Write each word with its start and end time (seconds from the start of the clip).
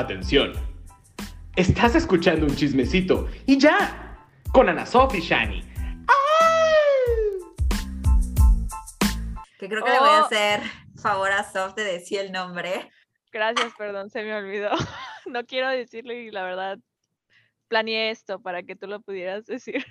Atención. 0.00 0.52
Estás 1.56 1.94
escuchando 1.94 2.46
un 2.46 2.56
chismecito 2.56 3.28
y 3.44 3.58
ya, 3.58 4.16
con 4.50 4.66
Ana 4.70 4.86
Sophie 4.86 5.20
Shani. 5.20 5.62
Que 9.58 9.68
creo 9.68 9.84
que 9.84 9.90
le 9.90 9.98
voy 9.98 10.08
a 10.08 10.22
Oh. 10.22 10.24
hacer 10.24 10.62
favor 10.96 11.30
a 11.32 11.44
Sof 11.44 11.74
de 11.74 11.84
decir 11.84 12.20
el 12.20 12.32
nombre. 12.32 12.90
Gracias, 13.30 13.74
perdón, 13.76 14.08
se 14.10 14.22
me 14.22 14.34
olvidó. 14.34 14.70
No 15.26 15.44
quiero 15.44 15.68
decirlo 15.68 16.14
y 16.14 16.30
la 16.30 16.42
verdad 16.44 16.78
planeé 17.68 18.10
esto 18.10 18.40
para 18.40 18.62
que 18.62 18.74
tú 18.74 18.86
lo 18.86 19.00
pudieras 19.02 19.44
decir. 19.44 19.84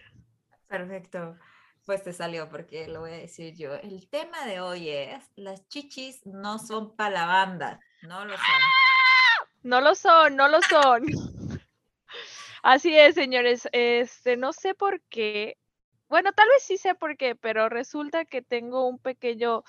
Perfecto. 0.68 1.38
Pues 1.86 2.04
te 2.04 2.14
salió 2.14 2.50
porque 2.50 2.88
lo 2.88 3.02
voy 3.02 3.12
a 3.12 3.18
decir 3.18 3.56
yo. 3.56 3.76
El 3.76 4.10
tema 4.10 4.44
de 4.48 4.60
hoy 4.60 4.90
es, 4.90 5.24
las 5.36 5.68
chichis 5.68 6.26
no 6.26 6.58
son 6.58 6.96
para 6.96 7.12
la 7.12 7.26
banda. 7.28 7.80
No 8.02 8.26
lo 8.26 8.34
son. 8.36 8.40
No 9.64 9.82
lo 9.82 9.96
son, 9.96 10.36
no 10.36 10.48
lo 10.48 10.62
son. 10.62 11.06
Así 12.64 12.98
es, 12.98 13.16
señores. 13.16 13.68
Este, 13.72 14.38
no 14.38 14.54
sé 14.54 14.74
por 14.74 15.02
qué. 15.10 15.58
Bueno, 16.08 16.32
tal 16.34 16.48
vez 16.50 16.64
sí 16.64 16.78
sé 16.78 16.96
por 16.96 17.18
qué, 17.18 17.36
pero 17.36 17.70
resulta 17.70 18.26
que 18.26 18.42
tengo 18.42 18.88
un 18.88 18.98
pequeño 19.00 19.64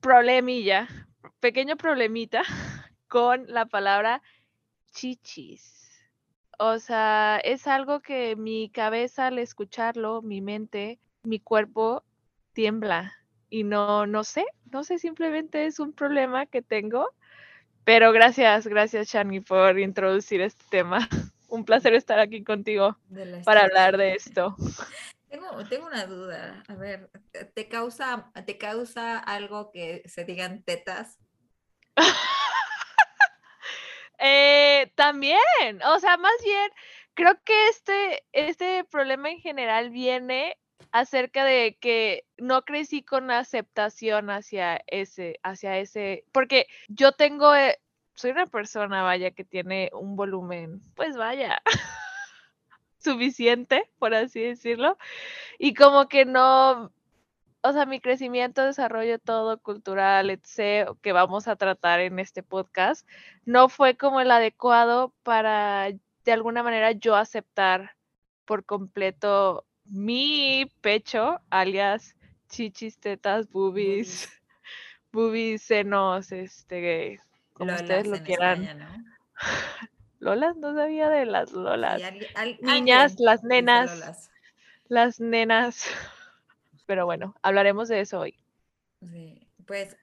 problemilla, 0.00 0.88
pequeño 1.40 1.76
problemita 1.76 2.42
con 3.08 3.46
la 3.48 3.66
palabra 3.66 4.22
chichis. 4.92 5.80
O 6.58 6.78
sea, 6.78 7.40
es 7.42 7.66
algo 7.66 8.00
que 8.00 8.36
mi 8.36 8.70
cabeza 8.70 9.28
al 9.28 9.38
escucharlo, 9.38 10.22
mi 10.22 10.40
mente, 10.40 11.00
mi 11.22 11.40
cuerpo 11.40 12.04
tiembla 12.52 13.14
y 13.48 13.64
no 13.64 14.06
no 14.06 14.24
sé, 14.24 14.44
no 14.70 14.84
sé, 14.84 14.98
simplemente 14.98 15.66
es 15.66 15.80
un 15.80 15.92
problema 15.92 16.46
que 16.46 16.62
tengo. 16.62 17.10
Pero 17.84 18.12
gracias, 18.12 18.66
gracias 18.66 19.08
Shani 19.08 19.40
por 19.40 19.78
introducir 19.78 20.40
este 20.40 20.64
tema. 20.70 21.08
Un 21.48 21.64
placer 21.64 21.94
estar 21.94 22.20
aquí 22.20 22.44
contigo 22.44 22.96
para 23.44 23.62
hablar 23.64 23.96
de 23.96 24.14
esto. 24.14 24.54
Tengo, 25.28 25.64
tengo 25.68 25.86
una 25.86 26.06
duda. 26.06 26.64
A 26.66 26.74
ver, 26.74 27.08
¿te- 27.30 27.44
¿te 27.44 27.68
causa, 27.68 28.32
¿te 28.46 28.58
causa 28.58 29.16
algo 29.16 29.70
que 29.70 30.02
se 30.06 30.24
digan 30.24 30.64
tetas? 30.64 31.18
Eh, 34.22 34.92
también, 34.96 35.38
o 35.86 35.98
sea, 35.98 36.18
más 36.18 36.34
bien, 36.44 36.70
creo 37.14 37.40
que 37.42 37.68
este, 37.68 38.22
este 38.32 38.84
problema 38.84 39.30
en 39.30 39.38
general 39.40 39.88
viene 39.88 40.58
acerca 40.92 41.44
de 41.44 41.76
que 41.80 42.24
no 42.38 42.62
crecí 42.62 43.02
con 43.02 43.30
aceptación 43.30 44.30
hacia 44.30 44.82
ese, 44.86 45.38
hacia 45.42 45.78
ese, 45.78 46.24
porque 46.32 46.66
yo 46.88 47.12
tengo, 47.12 47.54
eh, 47.54 47.78
soy 48.14 48.32
una 48.32 48.46
persona, 48.46 49.02
vaya, 49.02 49.30
que 49.30 49.44
tiene 49.44 49.90
un 49.92 50.16
volumen, 50.16 50.80
pues 50.94 51.16
vaya, 51.16 51.62
suficiente, 52.98 53.90
por 53.98 54.14
así 54.14 54.40
decirlo, 54.40 54.98
y 55.58 55.74
como 55.74 56.08
que 56.08 56.24
no, 56.24 56.92
o 57.62 57.72
sea, 57.72 57.86
mi 57.86 58.00
crecimiento, 58.00 58.64
desarrollo 58.64 59.18
todo 59.18 59.58
cultural, 59.60 60.30
etc., 60.30 60.96
que 61.02 61.12
vamos 61.12 61.48
a 61.48 61.56
tratar 61.56 62.00
en 62.00 62.18
este 62.18 62.42
podcast, 62.42 63.06
no 63.44 63.68
fue 63.68 63.96
como 63.96 64.20
el 64.20 64.30
adecuado 64.30 65.14
para 65.22 65.90
de 66.24 66.32
alguna 66.32 66.62
manera 66.62 66.92
yo 66.92 67.16
aceptar 67.16 67.96
por 68.44 68.64
completo 68.64 69.64
mi 69.90 70.66
pecho, 70.80 71.40
alias 71.50 72.14
chichis, 72.48 72.98
tetas, 72.98 73.48
boobies, 73.50 74.28
boobies, 75.12 75.62
senos, 75.70 76.32
este, 76.32 77.20
como 77.54 77.74
ustedes 77.74 78.06
lo 78.06 78.18
quieran. 78.22 78.64
España, 78.64 78.74
¿no? 78.74 79.04
Lolas, 80.20 80.56
no 80.56 80.74
sabía 80.74 81.08
de 81.08 81.26
las 81.26 81.52
Lolas. 81.52 82.02
Al- 82.34 82.58
Niñas, 82.62 83.12
alguien 83.12 83.26
las 83.26 83.42
nenas. 83.42 83.90
Lolas. 83.92 84.30
Las 84.88 85.20
nenas. 85.20 85.84
Pero 86.86 87.06
bueno, 87.06 87.34
hablaremos 87.42 87.88
de 87.88 88.00
eso 88.00 88.20
hoy. 88.20 88.34
Sí, 89.00 89.48
pues, 89.66 89.96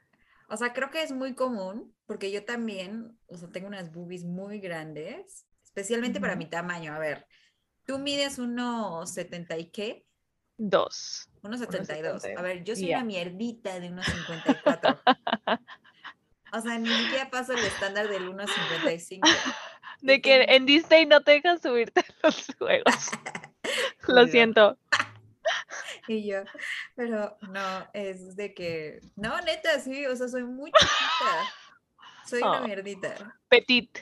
o 0.49 0.57
sea, 0.57 0.73
creo 0.73 0.89
que 0.89 1.03
es 1.03 1.11
muy 1.11 1.35
común, 1.35 1.93
porque 2.05 2.31
yo 2.31 2.45
también, 2.45 3.17
o 3.27 3.37
sea, 3.37 3.49
tengo 3.49 3.67
unas 3.67 3.91
boobies 3.91 4.23
muy 4.23 4.59
grandes, 4.59 5.45
especialmente 5.63 6.19
para 6.19 6.35
mi 6.35 6.49
tamaño. 6.49 6.93
A 6.93 6.99
ver, 6.99 7.25
tú 7.87 7.97
mides 7.97 8.37
unos 8.37 9.11
70 9.13 9.57
y 9.57 9.65
qué? 9.71 10.05
Dos. 10.57 11.29
Unos 11.41 11.59
72. 11.61 12.23
A 12.25 12.27
1.72, 12.27 12.41
ver, 12.43 12.63
yo 12.63 12.75
soy 12.75 12.89
una 12.89 13.03
mierdita 13.03 13.79
de 13.79 13.87
unos 13.89 14.05
54. 14.05 14.99
O 16.53 16.61
sea, 16.61 16.79
ni 16.79 16.87
siquiera 16.87 17.29
paso 17.29 17.51
el 17.51 17.59
estándar 17.59 18.07
del 18.07 18.29
1.55. 18.29 19.19
De 20.01 20.21
que 20.21 20.43
en 20.43 20.65
Disney 20.65 21.05
no 21.05 21.19
te 21.21 21.31
dejan 21.31 21.61
subirte 21.61 21.99
a 21.99 22.05
los 22.23 22.47
juegos. 22.57 22.93
Lo 24.07 24.25
siento. 24.27 24.77
Y 26.07 26.25
yo, 26.25 26.43
pero 26.95 27.37
no, 27.49 27.87
es 27.93 28.37
de 28.37 28.53
que, 28.53 29.01
no, 29.17 29.41
neta, 29.41 29.77
sí, 29.81 30.05
o 30.05 30.15
sea, 30.15 30.29
soy 30.29 30.45
muy 30.45 30.71
chiquita. 30.71 31.53
Soy 32.25 32.41
una 32.41 32.61
Oh. 32.61 32.65
mierdita. 32.65 33.37
Petit. 33.49 33.99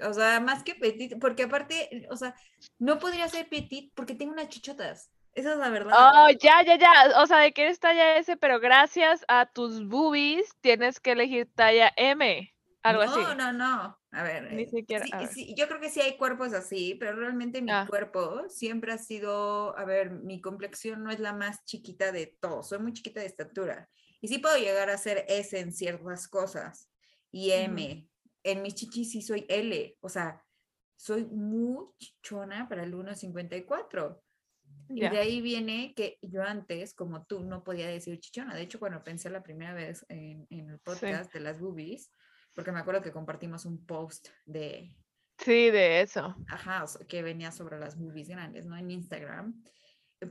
O 0.00 0.12
sea, 0.12 0.40
más 0.40 0.62
que 0.62 0.74
petit, 0.74 1.18
porque 1.20 1.44
aparte, 1.44 2.06
o 2.10 2.16
sea, 2.16 2.34
no 2.78 2.98
podría 2.98 3.28
ser 3.28 3.48
petit 3.48 3.92
porque 3.94 4.14
tengo 4.14 4.32
unas 4.32 4.48
chichotas. 4.48 5.10
Esa 5.34 5.52
es 5.52 5.58
la 5.58 5.68
verdad. 5.68 5.92
Oh, 5.94 6.28
ya, 6.40 6.62
ya, 6.64 6.76
ya. 6.78 7.20
O 7.20 7.26
sea, 7.26 7.38
de 7.38 7.52
que 7.52 7.62
eres 7.62 7.78
talla 7.78 8.16
S, 8.16 8.36
pero 8.38 8.58
gracias 8.58 9.24
a 9.28 9.46
tus 9.46 9.86
boobies 9.86 10.50
tienes 10.62 10.98
que 10.98 11.12
elegir 11.12 11.48
talla 11.54 11.92
M. 11.96 12.52
Algo 12.82 13.04
no, 13.04 13.10
así. 13.12 13.36
no, 13.36 13.52
no. 13.52 13.98
A 14.12 14.22
ver, 14.22 14.50
Ni 14.52 14.62
eh, 14.62 14.68
siquiera, 14.68 15.04
sí, 15.04 15.10
ver. 15.12 15.28
sí, 15.28 15.54
yo 15.54 15.66
creo 15.68 15.78
que 15.80 15.90
sí 15.90 16.00
hay 16.00 16.16
cuerpos 16.16 16.54
así, 16.54 16.94
pero 16.94 17.16
realmente 17.16 17.60
mi 17.60 17.70
Ah. 17.70 17.84
cuerpo 17.86 18.44
siempre 18.48 18.92
ha 18.92 18.98
sido, 18.98 19.76
a 19.76 19.84
ver, 19.84 20.10
mi 20.10 20.40
complexión 20.40 21.02
no 21.04 21.10
es 21.10 21.18
la 21.20 21.34
más 21.34 21.64
chiquita 21.66 22.12
de 22.12 22.34
todos, 22.40 22.68
soy 22.70 22.78
muy 22.78 22.94
chiquita 22.94 23.20
de 23.20 23.26
estatura. 23.26 23.90
Y 24.22 24.28
sí 24.28 24.38
puedo 24.38 24.56
llegar 24.56 24.88
a 24.88 24.96
ser 24.96 25.26
S 25.28 25.58
en 25.58 25.72
ciertas 25.72 26.28
cosas 26.28 26.88
y. 27.30 27.50
M. 27.50 28.08
En 28.50 28.62
mis 28.62 28.74
chichis 28.74 29.10
sí 29.10 29.22
soy 29.22 29.44
L, 29.48 29.96
o 30.00 30.08
sea, 30.08 30.42
soy 30.96 31.24
muy 31.26 31.84
chichona 31.98 32.68
para 32.68 32.84
el 32.84 32.94
1.54. 32.94 34.20
Y 34.88 35.00
Ya. 35.00 35.10
de 35.10 35.18
ahí 35.18 35.40
viene 35.40 35.94
que 35.94 36.18
yo 36.22 36.42
antes, 36.42 36.94
como 36.94 37.24
tú, 37.26 37.40
no 37.44 37.64
podía 37.64 37.88
decir 37.88 38.18
chichona. 38.20 38.54
De 38.54 38.62
hecho, 38.62 38.78
cuando 38.78 39.02
pensé 39.02 39.30
la 39.30 39.42
primera 39.42 39.74
vez 39.74 40.06
en, 40.08 40.46
en 40.50 40.70
el 40.70 40.78
podcast 40.80 41.32
de 41.32 41.40
las 41.40 41.60
boobies, 41.60 42.10
porque 42.54 42.72
me 42.72 42.78
acuerdo 42.80 43.02
que 43.02 43.12
compartimos 43.12 43.64
un 43.66 43.84
post 43.84 44.28
de, 44.44 44.96
Sí, 45.38 45.70
de 45.70 46.00
eso. 46.00 46.34
ajá, 46.48 46.84
que 47.08 47.22
venía 47.22 47.50
sobre 47.52 47.78
las 47.78 47.96
boobies 47.98 48.28
grandes, 48.28 48.64
¿no? 48.64 48.76
En 48.76 48.90
Instagram. 48.90 49.62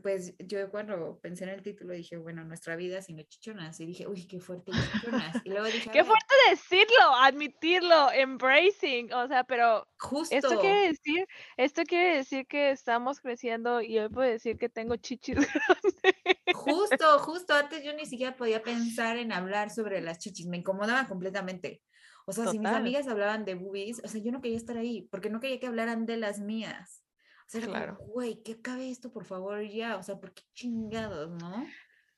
Pues 0.01 0.35
yo 0.39 0.71
cuando 0.71 1.19
pensé 1.21 1.43
en 1.43 1.51
el 1.51 1.61
título 1.61 1.93
dije, 1.93 2.17
bueno, 2.17 2.43
nuestra 2.43 2.75
vida 2.75 3.03
sin 3.03 3.17
los 3.17 3.27
chichonas. 3.27 3.79
Y 3.79 3.85
dije, 3.85 4.07
uy, 4.07 4.27
qué 4.27 4.39
fuerte 4.39 4.71
chichonas. 4.71 5.41
Y 5.43 5.49
luego 5.49 5.65
dije, 5.65 5.91
Qué 5.91 6.03
fuerte 6.03 6.35
decirlo, 6.49 7.15
admitirlo, 7.21 8.11
embracing. 8.11 9.13
O 9.13 9.27
sea, 9.27 9.43
pero 9.43 9.87
justo. 9.99 10.35
esto 10.35 10.59
quiere 10.59 10.87
decir, 10.87 11.27
esto 11.57 11.83
quiere 11.83 12.17
decir 12.17 12.47
que 12.47 12.71
estamos 12.71 13.19
creciendo 13.19 13.81
y 13.81 13.99
hoy 13.99 14.09
puedo 14.09 14.27
decir 14.27 14.57
que 14.57 14.69
tengo 14.69 14.95
chichis 14.95 15.35
grandes. 15.35 16.15
Justo, 16.53 17.19
justo, 17.19 17.53
antes 17.53 17.83
yo 17.83 17.93
ni 17.93 18.07
siquiera 18.07 18.35
podía 18.35 18.63
pensar 18.63 19.17
en 19.17 19.31
hablar 19.31 19.69
sobre 19.69 20.01
las 20.01 20.17
chichis, 20.17 20.47
me 20.47 20.57
incomodaba 20.57 21.07
completamente. 21.07 21.83
O 22.25 22.31
sea, 22.31 22.47
si 22.47 22.57
mis 22.57 22.69
amigas 22.69 23.07
hablaban 23.07 23.45
de 23.45 23.53
boobies, 23.53 24.01
o 24.03 24.07
sea, 24.07 24.19
yo 24.19 24.31
no 24.31 24.41
quería 24.41 24.57
estar 24.57 24.77
ahí, 24.77 25.07
porque 25.11 25.29
no 25.29 25.39
quería 25.39 25.59
que 25.59 25.67
hablaran 25.67 26.07
de 26.07 26.17
las 26.17 26.39
mías. 26.39 27.04
O 27.47 27.49
sea, 27.49 27.59
era 27.59 27.67
como, 27.67 27.79
Claro. 27.79 27.97
güey, 28.13 28.41
que 28.43 28.53
acabe 28.53 28.89
esto, 28.89 29.11
por 29.11 29.25
favor, 29.25 29.61
ya. 29.63 29.97
O 29.97 30.03
sea, 30.03 30.19
¿por 30.19 30.33
qué 30.33 30.43
chingados, 30.53 31.29
no? 31.29 31.65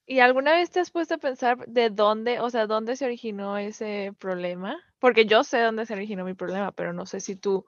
¿Y 0.06 0.20
alguna 0.20 0.54
vez 0.54 0.70
te 0.72 0.80
has 0.80 0.90
puesto 0.90 1.16
a 1.16 1.18
pensar 1.18 1.66
de 1.68 1.90
dónde, 1.90 2.40
o 2.40 2.50
sea, 2.50 2.66
dónde 2.66 2.96
se 2.96 3.04
originó 3.06 3.58
ese 3.58 4.14
problema? 4.20 4.78
Porque 5.00 5.26
yo 5.26 5.44
sé 5.44 5.60
dónde 5.60 5.86
se 5.86 5.94
originó 5.94 6.24
mi 6.24 6.34
problema, 6.34 6.72
pero 6.72 6.94
no 6.94 7.06
sé 7.06 7.20
si 7.20 7.36
tú 7.36 7.66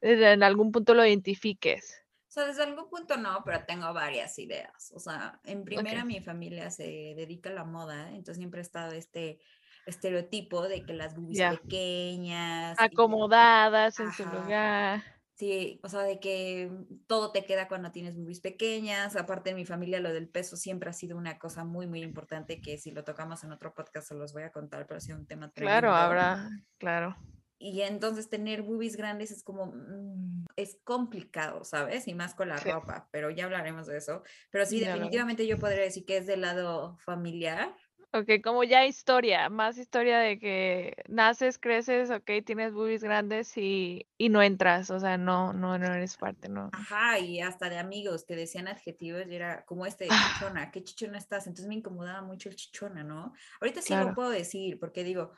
eh, 0.00 0.32
en 0.32 0.42
algún 0.42 0.72
punto 0.72 0.94
lo 0.94 1.06
identifiques. 1.06 2.04
O 2.26 2.30
sea, 2.30 2.46
desde 2.46 2.64
algún 2.64 2.90
punto 2.90 3.16
no, 3.16 3.42
pero 3.44 3.64
tengo 3.64 3.92
varias 3.94 4.38
ideas. 4.38 4.92
O 4.94 4.98
sea, 4.98 5.40
en 5.44 5.64
primera 5.64 6.04
mi 6.04 6.20
familia 6.20 6.70
se 6.70 7.14
dedica 7.16 7.50
a 7.50 7.54
la 7.54 7.64
moda, 7.64 8.08
entonces 8.10 8.36
siempre 8.38 8.60
ha 8.60 8.62
estado 8.62 8.92
este 8.92 9.40
estereotipo 9.86 10.68
de 10.68 10.84
que 10.84 10.92
las 10.94 11.14
boobies 11.14 11.40
pequeñas. 11.58 12.76
y- 12.78 12.84
Acomodadas 12.84 13.98
en 14.00 14.12
su 14.12 14.24
lugar. 14.24 15.02
Sí, 15.38 15.78
o 15.84 15.88
sea, 15.88 16.00
de 16.02 16.18
que 16.18 16.68
todo 17.06 17.30
te 17.30 17.44
queda 17.44 17.68
cuando 17.68 17.92
tienes 17.92 18.16
boobies 18.16 18.40
pequeñas. 18.40 19.14
Aparte, 19.14 19.50
en 19.50 19.56
mi 19.56 19.64
familia 19.64 20.00
lo 20.00 20.12
del 20.12 20.28
peso 20.28 20.56
siempre 20.56 20.90
ha 20.90 20.92
sido 20.92 21.16
una 21.16 21.38
cosa 21.38 21.62
muy, 21.64 21.86
muy 21.86 22.02
importante 22.02 22.60
que 22.60 22.76
si 22.76 22.90
lo 22.90 23.04
tocamos 23.04 23.44
en 23.44 23.52
otro 23.52 23.72
podcast 23.72 24.08
se 24.08 24.16
los 24.16 24.32
voy 24.32 24.42
a 24.42 24.50
contar, 24.50 24.86
pero 24.88 24.98
ha 24.98 25.00
sido 25.00 25.16
un 25.16 25.26
tema 25.26 25.52
Claro, 25.52 25.92
tremendo. 25.92 25.94
habrá, 25.94 26.50
claro. 26.78 27.16
Y 27.60 27.82
entonces 27.82 28.28
tener 28.28 28.62
boobies 28.62 28.96
grandes 28.96 29.30
es 29.30 29.44
como, 29.44 29.66
mm, 29.74 30.46
es 30.56 30.78
complicado, 30.82 31.62
¿sabes? 31.64 32.08
Y 32.08 32.14
más 32.14 32.34
con 32.34 32.48
la 32.48 32.58
Sí. 32.58 32.70
ropa, 32.70 33.08
pero 33.12 33.30
ya 33.30 33.44
hablaremos 33.44 33.86
de 33.86 33.96
eso. 33.96 34.24
Pero 34.50 34.66
sí, 34.66 34.80
definitivamente 34.80 35.46
yo 35.46 35.58
podría 35.58 35.82
decir 35.82 36.04
que 36.04 36.16
es 36.16 36.26
del 36.26 36.40
lado 36.40 36.96
familiar 36.98 37.76
Ok, 38.14 38.40
como 38.42 38.64
ya 38.64 38.86
historia, 38.86 39.50
más 39.50 39.76
historia 39.76 40.18
de 40.18 40.38
que 40.38 40.94
naces, 41.08 41.58
creces, 41.58 42.10
ok, 42.10 42.30
tienes 42.46 42.72
boobies 42.72 43.02
grandes 43.04 43.54
y, 43.58 44.08
y 44.16 44.30
no 44.30 44.40
entras, 44.42 44.90
o 44.90 44.98
sea, 44.98 45.18
no, 45.18 45.52
no, 45.52 45.76
no 45.76 45.92
eres 45.92 46.16
parte, 46.16 46.48
no. 46.48 46.72
Ajá, 46.72 47.18
y 47.18 47.40
hasta 47.40 47.70
de 47.70 47.78
amigos 47.78 48.24
que 48.26 48.36
decían 48.36 48.68
adjetivos 48.68 49.22
y 49.26 49.34
era 49.34 49.64
como 49.64 49.86
este 49.86 50.10
Ah. 50.10 50.18
chichona, 50.18 50.70
¿qué 50.70 50.84
chichona 50.84 51.16
estás? 51.16 51.46
Entonces 51.46 51.66
me 51.66 51.76
incomodaba 51.76 52.20
mucho 52.20 52.50
el 52.50 52.56
chichona, 52.56 53.02
¿no? 53.02 53.32
Ahorita 53.60 53.80
sí 53.80 53.96
Claro. 53.96 54.10
lo 54.10 54.12
puedo 54.12 54.28
decir 54.28 54.78
porque 54.78 55.02
digo, 55.02 55.32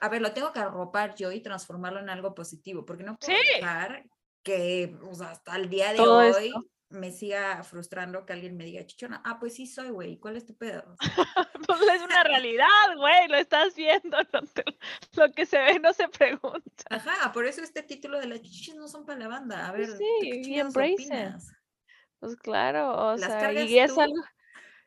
a 0.00 0.08
ver, 0.10 0.22
lo 0.22 0.32
tengo 0.34 0.52
que 0.52 0.60
arropar 0.60 1.14
yo 1.16 1.32
y 1.32 1.42
transformarlo 1.42 2.00
en 2.00 2.10
algo 2.10 2.34
positivo, 2.34 2.86
porque 2.86 3.04
no 3.04 3.18
puedo 3.18 3.32
Sí. 3.32 3.34
dejar 3.40 4.06
que, 4.42 4.98
o 5.02 5.14
sea, 5.14 5.32
hasta 5.32 5.56
el 5.56 5.70
día 5.70 5.92
de 5.94 6.06
Todo 6.06 6.20
hoy 6.20 6.22
esto. 6.22 6.70
Me 6.90 7.10
siga 7.12 7.62
frustrando 7.62 8.26
que 8.26 8.32
alguien 8.32 8.56
me 8.56 8.64
diga 8.64 8.84
chichona. 8.84 9.22
Ah, 9.24 9.38
pues 9.38 9.54
sí 9.54 9.66
soy, 9.66 9.90
güey, 9.90 10.18
¿cuál 10.18 10.36
es 10.36 10.44
tu 10.46 10.56
pedo? 10.56 10.96
Pues 11.66 11.80
es 11.82 12.02
una 12.02 12.24
realidad, 12.24 12.66
güey, 12.96 13.28
lo 13.28 13.36
estás 13.36 13.74
viendo, 13.76 14.16
no 14.32 14.42
te- 14.42 14.64
lo 15.12 15.30
que 15.32 15.46
se 15.46 15.58
ve 15.58 15.78
no 15.78 15.92
se 15.92 16.08
pregunta. 16.08 16.84
Ajá, 16.90 17.32
por 17.32 17.44
eso 17.46 17.62
este 17.62 17.82
título 17.82 18.18
de 18.18 18.26
las 18.26 18.40
chichis 18.42 18.74
no 18.74 18.88
son 18.88 19.06
para 19.06 19.18
la 19.20 19.28
banda. 19.28 19.68
A 19.68 19.72
ver, 19.72 19.86
Pues 19.86 19.98
¿tú 19.98 20.04
sí, 20.20 20.42
qué 20.44 20.62
opinas? 20.64 21.52
Pues 22.18 22.36
claro, 22.36 22.92
o 23.12 23.16
¿Las 23.16 23.26
sea, 23.32 23.52
y 23.52 23.78
es 23.78 23.94
tú? 23.94 24.00
algo, 24.00 24.20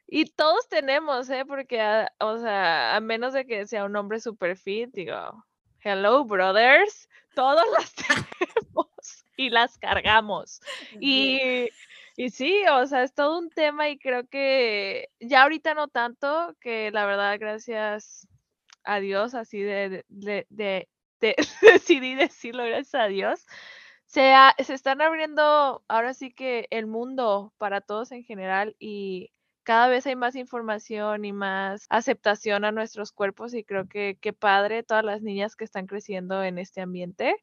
y 0.07 0.25
todos 0.25 0.67
tenemos, 0.67 1.29
¿eh? 1.29 1.45
Porque, 1.47 1.79
a- 1.79 2.11
o 2.19 2.37
sea, 2.39 2.95
a 2.95 2.99
menos 2.99 3.33
de 3.33 3.45
que 3.45 3.65
sea 3.65 3.85
un 3.85 3.95
hombre 3.95 4.19
super 4.19 4.57
fit, 4.57 4.89
digo, 4.93 5.45
hello, 5.83 6.25
brothers, 6.25 7.07
todos 7.33 7.63
las 7.79 7.93
tenemos 7.95 9.25
y 9.37 9.49
las 9.49 9.77
cargamos. 9.77 10.59
Y, 10.99 11.69
y 12.15 12.29
sí, 12.29 12.63
o 12.71 12.85
sea, 12.87 13.03
es 13.03 13.13
todo 13.13 13.39
un 13.39 13.49
tema 13.49 13.89
y 13.89 13.97
creo 13.97 14.27
que 14.27 15.09
ya 15.19 15.43
ahorita 15.43 15.73
no 15.73 15.87
tanto, 15.87 16.55
que 16.61 16.91
la 16.91 17.05
verdad, 17.05 17.37
gracias 17.39 18.27
a 18.83 18.99
Dios, 18.99 19.35
así 19.35 19.61
de, 19.61 20.05
de, 20.09 20.47
de- 20.49 20.89
de- 21.21 21.35
decidí 21.81 22.15
decirlo, 22.15 22.65
gracias 22.65 22.95
a 22.95 23.07
Dios, 23.07 23.45
se, 24.05 24.33
se 24.63 24.73
están 24.73 25.01
abriendo 25.01 25.83
ahora 25.87 26.13
sí 26.13 26.31
que 26.33 26.67
el 26.71 26.87
mundo 26.87 27.53
para 27.57 27.81
todos 27.81 28.11
en 28.11 28.23
general 28.23 28.75
y 28.79 29.31
cada 29.63 29.87
vez 29.87 30.05
hay 30.07 30.15
más 30.15 30.35
información 30.35 31.25
y 31.25 31.33
más 31.33 31.85
aceptación 31.89 32.65
a 32.65 32.71
nuestros 32.71 33.11
cuerpos 33.13 33.53
y 33.53 33.63
creo 33.63 33.87
que 33.87 34.17
qué 34.21 34.33
padre 34.33 34.83
todas 34.83 35.05
las 35.05 35.21
niñas 35.21 35.55
que 35.55 35.63
están 35.65 35.87
creciendo 35.87 36.43
en 36.43 36.57
este 36.59 36.81
ambiente 36.81 37.35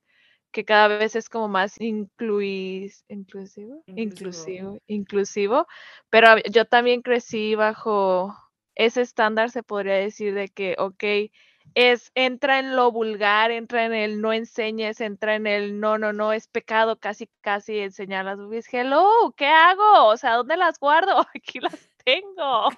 que 0.50 0.64
cada 0.64 0.88
vez 0.88 1.16
es 1.16 1.28
como 1.28 1.48
más 1.48 1.80
incluis, 1.80 3.04
inclusivo, 3.08 3.82
Inclusivo. 3.86 4.78
inclusivo, 4.86 5.66
pero 6.10 6.38
yo 6.50 6.64
también 6.64 7.02
crecí 7.02 7.54
bajo 7.54 8.34
ese 8.74 9.02
estándar, 9.02 9.50
se 9.50 9.62
podría 9.62 9.94
decir, 9.94 10.34
de 10.34 10.48
que, 10.48 10.74
ok, 10.78 11.30
es, 11.74 12.10
entra 12.14 12.58
en 12.58 12.74
lo 12.74 12.90
vulgar, 12.90 13.50
entra 13.50 13.84
en 13.84 13.94
el 13.94 14.20
no 14.20 14.32
enseñes, 14.32 15.00
entra 15.00 15.34
en 15.36 15.46
el 15.46 15.78
no, 15.78 15.98
no, 15.98 16.12
no, 16.12 16.32
es 16.32 16.48
pecado 16.48 16.98
casi, 16.98 17.28
casi 17.40 17.78
enseñar 17.78 18.24
las 18.24 18.38
boobies. 18.38 18.66
Hello, 18.72 19.34
¿qué 19.36 19.46
hago? 19.46 20.06
O 20.06 20.16
sea, 20.16 20.34
¿dónde 20.34 20.56
las 20.56 20.78
guardo? 20.78 21.26
Aquí 21.34 21.60
las 21.60 21.88
tengo. 22.04 22.68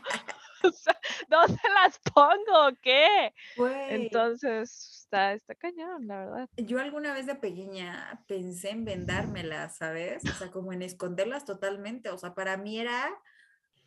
O 0.69 0.73
sea, 0.73 0.99
¿dónde 1.29 1.61
las 1.75 1.99
pongo? 1.99 2.77
¿Qué? 2.83 3.35
Güey, 3.57 3.95
Entonces, 3.95 5.01
está, 5.03 5.33
está 5.33 5.55
cañón, 5.55 6.07
la 6.07 6.19
verdad. 6.21 6.49
yo 6.57 6.79
alguna 6.81 7.13
vez 7.15 7.27
de 7.27 7.35
pequeña 7.35 8.25
pensé 8.27 8.71
en 8.71 8.85
vendármelas, 8.85 9.77
¿sabes? 9.77 10.23
O 10.25 10.35
sea, 10.35 10.51
como 10.51 10.73
en 10.73 10.83
esconderlas 10.83 11.45
totalmente. 11.45 12.11
O 12.11 12.19
sea, 12.19 12.35
para 12.35 12.57
mí 12.57 12.79
era, 12.79 13.11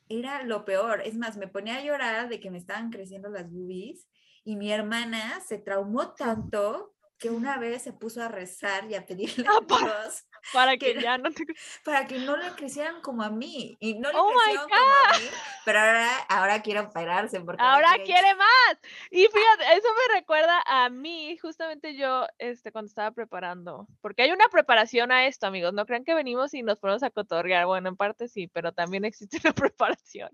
era 0.09 0.43
lo 0.43 0.65
peor. 0.65 1.01
Es 1.01 1.15
más, 1.17 1.37
me 1.37 1.47
ponía 1.47 1.77
a 1.77 1.83
llorar 1.83 2.29
de 2.29 2.39
que 2.39 2.51
me 2.51 2.57
estaban 2.57 2.89
creciendo 2.91 3.29
las 3.29 3.49
boobies 3.51 4.07
y 4.43 4.55
mi 4.55 4.71
hermana 4.71 5.39
se 5.41 5.57
traumó 5.57 6.13
tanto 6.13 6.94
que 7.17 7.29
una 7.29 7.57
vez 7.57 7.83
se 7.83 7.93
puso 7.93 8.21
a 8.21 8.27
rezar 8.27 8.85
y 8.89 8.95
a 8.95 9.05
pedirle 9.05 9.45
a 9.47 9.51
Ah, 9.51 9.61
para- 9.67 10.01
Dios 10.03 10.25
Para 10.53 10.71
Que 10.77 10.93
que 10.95 11.01
ya 11.01 11.17
no 11.17 11.31
te... 11.31 11.43
para 11.83 12.05
que 12.07 12.19
no 12.19 12.35
le 12.37 12.51
crecieran 12.51 13.01
como 13.01 13.23
a 13.23 13.29
mí. 13.29 13.75
Y 13.79 13.95
no 13.97 14.11
le 14.11 14.17
Oh 14.17 14.29
crecieron 14.31 14.69
como 14.69 14.81
a 14.83 15.17
mí, 15.19 15.25
pero 15.63 15.79
ahora, 15.79 16.17
ahora 16.29 16.61
quiere 16.61 16.79
operarse 16.81 17.39
porque 17.41 17.63
Ahora 17.63 17.93
quiere 18.03 18.35
más. 18.35 18.77
Y 19.09 19.21
fíjate, 19.27 19.77
eso 19.77 19.87
me 19.93 20.15
recuerda 20.19 20.61
a 20.65 20.89
mí, 20.89 21.37
justamente 21.37 21.95
yo, 21.95 22.27
este, 22.37 22.71
cuando 22.71 22.89
estaba 22.89 23.11
preparando, 23.11 23.87
porque 24.01 24.21
hay 24.23 24.31
una 24.31 24.47
preparación 24.49 25.11
a 25.11 25.25
esto, 25.25 25.47
amigos. 25.47 25.73
No 25.73 25.85
crean 25.85 26.03
que 26.03 26.13
venimos 26.13 26.53
y 26.53 26.61
nos 26.63 26.79
ponemos 26.79 27.01
a 27.03 27.09
cotorrear. 27.11 27.65
Bueno, 27.65 27.89
en 27.89 27.95
parte 27.95 28.27
sí, 28.27 28.47
pero 28.47 28.71
también 28.73 29.05
existe 29.05 29.37
una 29.43 29.53
preparación. 29.53 30.29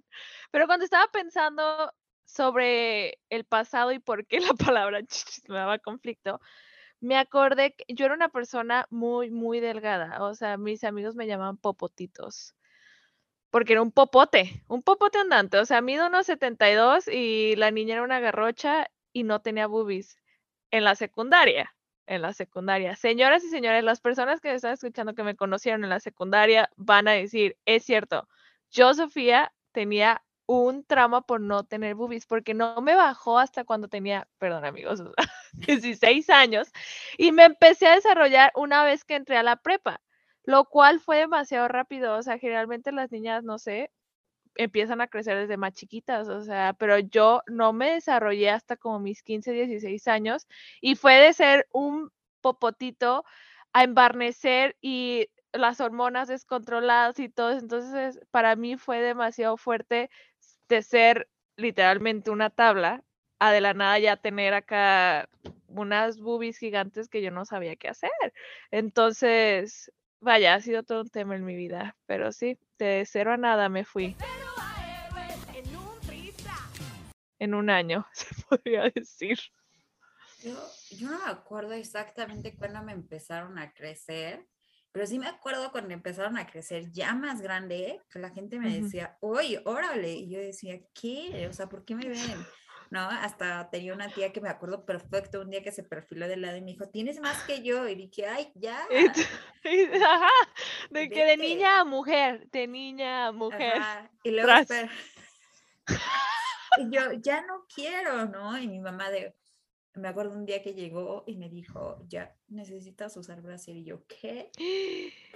Pero 0.51 0.65
cuando 0.67 0.83
estaba 0.85 1.07
pensando 1.11 1.93
sobre 2.25 3.19
el 3.29 3.45
pasado 3.45 3.91
y 3.91 3.99
por 3.99 4.25
qué 4.25 4.39
la 4.39 4.53
palabra 4.53 4.99
chichis 5.03 5.47
me 5.49 5.55
daba 5.55 5.79
conflicto, 5.79 6.39
me 7.01 7.17
acordé 7.17 7.73
que 7.73 7.85
yo 7.93 8.05
era 8.05 8.15
una 8.15 8.29
persona 8.29 8.87
muy, 8.89 9.31
muy 9.31 9.59
delgada. 9.59 10.23
O 10.23 10.35
sea, 10.35 10.57
mis 10.57 10.83
amigos 10.83 11.15
me 11.15 11.27
llamaban 11.27 11.57
popotitos. 11.57 12.55
Porque 13.49 13.73
era 13.73 13.81
un 13.81 13.91
popote, 13.91 14.63
un 14.67 14.83
popote 14.83 15.17
andante. 15.17 15.57
O 15.57 15.65
sea, 15.65 15.81
mido 15.81 16.07
unos 16.07 16.27
72 16.27 17.07
y 17.07 17.55
la 17.57 17.71
niña 17.71 17.95
era 17.95 18.03
una 18.03 18.19
garrocha 18.19 18.87
y 19.13 19.23
no 19.23 19.41
tenía 19.41 19.67
boobies. 19.67 20.17
En 20.71 20.85
la 20.85 20.95
secundaria, 20.95 21.75
en 22.05 22.21
la 22.21 22.33
secundaria. 22.33 22.95
Señoras 22.95 23.43
y 23.43 23.49
señores, 23.49 23.83
las 23.83 23.99
personas 23.99 24.39
que 24.39 24.53
están 24.53 24.73
escuchando 24.73 25.15
que 25.15 25.23
me 25.23 25.35
conocieron 25.35 25.83
en 25.83 25.89
la 25.89 25.99
secundaria 25.99 26.69
van 26.77 27.07
a 27.07 27.11
decir, 27.11 27.57
es 27.65 27.83
cierto, 27.83 28.29
yo, 28.69 28.93
Sofía, 28.93 29.53
tenía 29.73 30.23
un 30.51 30.83
trauma 30.83 31.21
por 31.21 31.39
no 31.39 31.63
tener 31.63 31.95
boobies, 31.95 32.25
porque 32.25 32.53
no 32.53 32.81
me 32.81 32.93
bajó 32.95 33.39
hasta 33.39 33.63
cuando 33.63 33.87
tenía, 33.87 34.27
perdón 34.37 34.65
amigos, 34.65 34.99
o 34.99 35.05
sea, 35.05 35.13
16 35.53 36.29
años, 36.29 36.71
y 37.17 37.31
me 37.31 37.45
empecé 37.45 37.87
a 37.87 37.95
desarrollar 37.95 38.51
una 38.55 38.83
vez 38.83 39.05
que 39.05 39.15
entré 39.15 39.37
a 39.37 39.43
la 39.43 39.55
prepa, 39.55 40.01
lo 40.43 40.65
cual 40.65 40.99
fue 40.99 41.17
demasiado 41.19 41.69
rápido, 41.69 42.17
o 42.17 42.21
sea, 42.21 42.37
generalmente 42.37 42.91
las 42.91 43.13
niñas, 43.13 43.45
no 43.45 43.59
sé, 43.59 43.91
empiezan 44.55 44.99
a 44.99 45.07
crecer 45.07 45.37
desde 45.37 45.55
más 45.55 45.71
chiquitas, 45.71 46.27
o 46.27 46.41
sea, 46.41 46.73
pero 46.77 46.99
yo 46.99 47.43
no 47.47 47.71
me 47.71 47.93
desarrollé 47.93 48.49
hasta 48.49 48.75
como 48.75 48.99
mis 48.99 49.23
15, 49.23 49.53
16 49.53 50.05
años, 50.09 50.47
y 50.81 50.95
fue 50.95 51.15
de 51.15 51.31
ser 51.31 51.69
un 51.71 52.11
popotito 52.41 53.23
a 53.71 53.85
embarnecer 53.85 54.75
y 54.81 55.29
las 55.53 55.79
hormonas 55.79 56.27
descontroladas 56.27 57.19
y 57.19 57.29
todo, 57.29 57.51
entonces 57.51 58.19
para 58.31 58.55
mí 58.57 58.75
fue 58.77 58.99
demasiado 58.99 59.55
fuerte 59.55 60.09
de 60.71 60.81
ser 60.81 61.29
literalmente 61.57 62.31
una 62.31 62.49
tabla 62.49 63.03
a 63.39 63.51
de 63.51 63.59
la 63.59 63.73
nada 63.73 63.99
ya 63.99 64.15
tener 64.15 64.53
acá 64.53 65.27
unas 65.67 66.19
boobies 66.19 66.57
gigantes 66.57 67.09
que 67.09 67.21
yo 67.21 67.29
no 67.29 67.43
sabía 67.45 67.75
qué 67.75 67.89
hacer. 67.89 68.33
Entonces, 68.71 69.91
vaya, 70.21 70.55
ha 70.55 70.61
sido 70.61 70.83
todo 70.83 71.01
un 71.01 71.09
tema 71.09 71.35
en 71.35 71.43
mi 71.43 71.55
vida, 71.55 71.97
pero 72.05 72.31
sí, 72.31 72.57
de 72.79 73.03
cero 73.05 73.33
a 73.33 73.37
nada 73.37 73.67
me 73.67 73.83
fui. 73.83 74.15
En 77.37 77.53
un 77.53 77.69
año, 77.69 78.07
se 78.13 78.27
podría 78.47 78.89
decir. 78.95 79.39
Yo, 80.41 80.55
yo 80.91 81.09
no 81.09 81.19
me 81.25 81.31
acuerdo 81.31 81.73
exactamente 81.73 82.55
cuándo 82.55 82.81
me 82.81 82.93
empezaron 82.93 83.59
a 83.59 83.73
crecer, 83.73 84.47
pero 84.91 85.07
sí 85.07 85.19
me 85.19 85.27
acuerdo 85.27 85.71
cuando 85.71 85.93
empezaron 85.93 86.37
a 86.37 86.45
crecer 86.45 86.91
ya 86.91 87.13
más 87.13 87.41
grande, 87.41 87.99
que 88.09 88.19
la 88.19 88.29
gente 88.31 88.59
me 88.59 88.81
decía, 88.81 89.17
oye, 89.21 89.61
órale, 89.65 90.11
y 90.11 90.29
yo 90.29 90.39
decía, 90.39 90.79
¿qué? 90.93 91.47
O 91.49 91.53
sea, 91.53 91.67
¿por 91.67 91.85
qué 91.85 91.95
me 91.95 92.09
ven? 92.09 92.45
¿No? 92.89 92.99
Hasta 92.99 93.69
tenía 93.69 93.93
una 93.93 94.09
tía 94.09 94.33
que 94.33 94.41
me 94.41 94.49
acuerdo 94.49 94.85
perfecto, 94.85 95.39
un 95.39 95.49
día 95.49 95.63
que 95.63 95.71
se 95.71 95.83
perfiló 95.83 96.27
de 96.27 96.35
lado 96.35 96.57
y 96.57 96.61
me 96.61 96.71
dijo, 96.71 96.89
tienes 96.89 97.21
más 97.21 97.41
que 97.43 97.63
yo, 97.63 97.87
y 97.87 97.95
dije, 97.95 98.27
ay, 98.27 98.51
ya. 98.55 98.85
Ajá, 100.05 100.29
de 100.89 101.09
que 101.09 101.23
de 101.23 101.37
niña 101.37 101.79
a 101.79 101.85
mujer, 101.85 102.49
de 102.51 102.67
niña 102.67 103.27
a 103.27 103.31
mujer. 103.31 103.77
Ajá, 103.77 104.11
Y 104.23 104.31
luego. 104.31 104.49
Y 106.77 106.89
yo, 106.89 107.11
ya 107.13 107.41
no 107.41 107.65
quiero, 107.73 108.27
¿no? 108.27 108.57
Y 108.57 108.65
mi 108.69 108.79
mamá 108.79 109.09
de, 109.09 109.35
me 109.93 110.07
acuerdo 110.07 110.33
un 110.33 110.45
día 110.45 110.61
que 110.61 110.73
llegó 110.73 111.23
y 111.27 111.37
me 111.37 111.49
dijo, 111.49 112.03
ya 112.07 112.35
necesitas 112.47 113.15
usar 113.17 113.41
brasier. 113.41 113.77
Y 113.77 113.83
yo, 113.83 114.05
¿qué? 114.07 114.51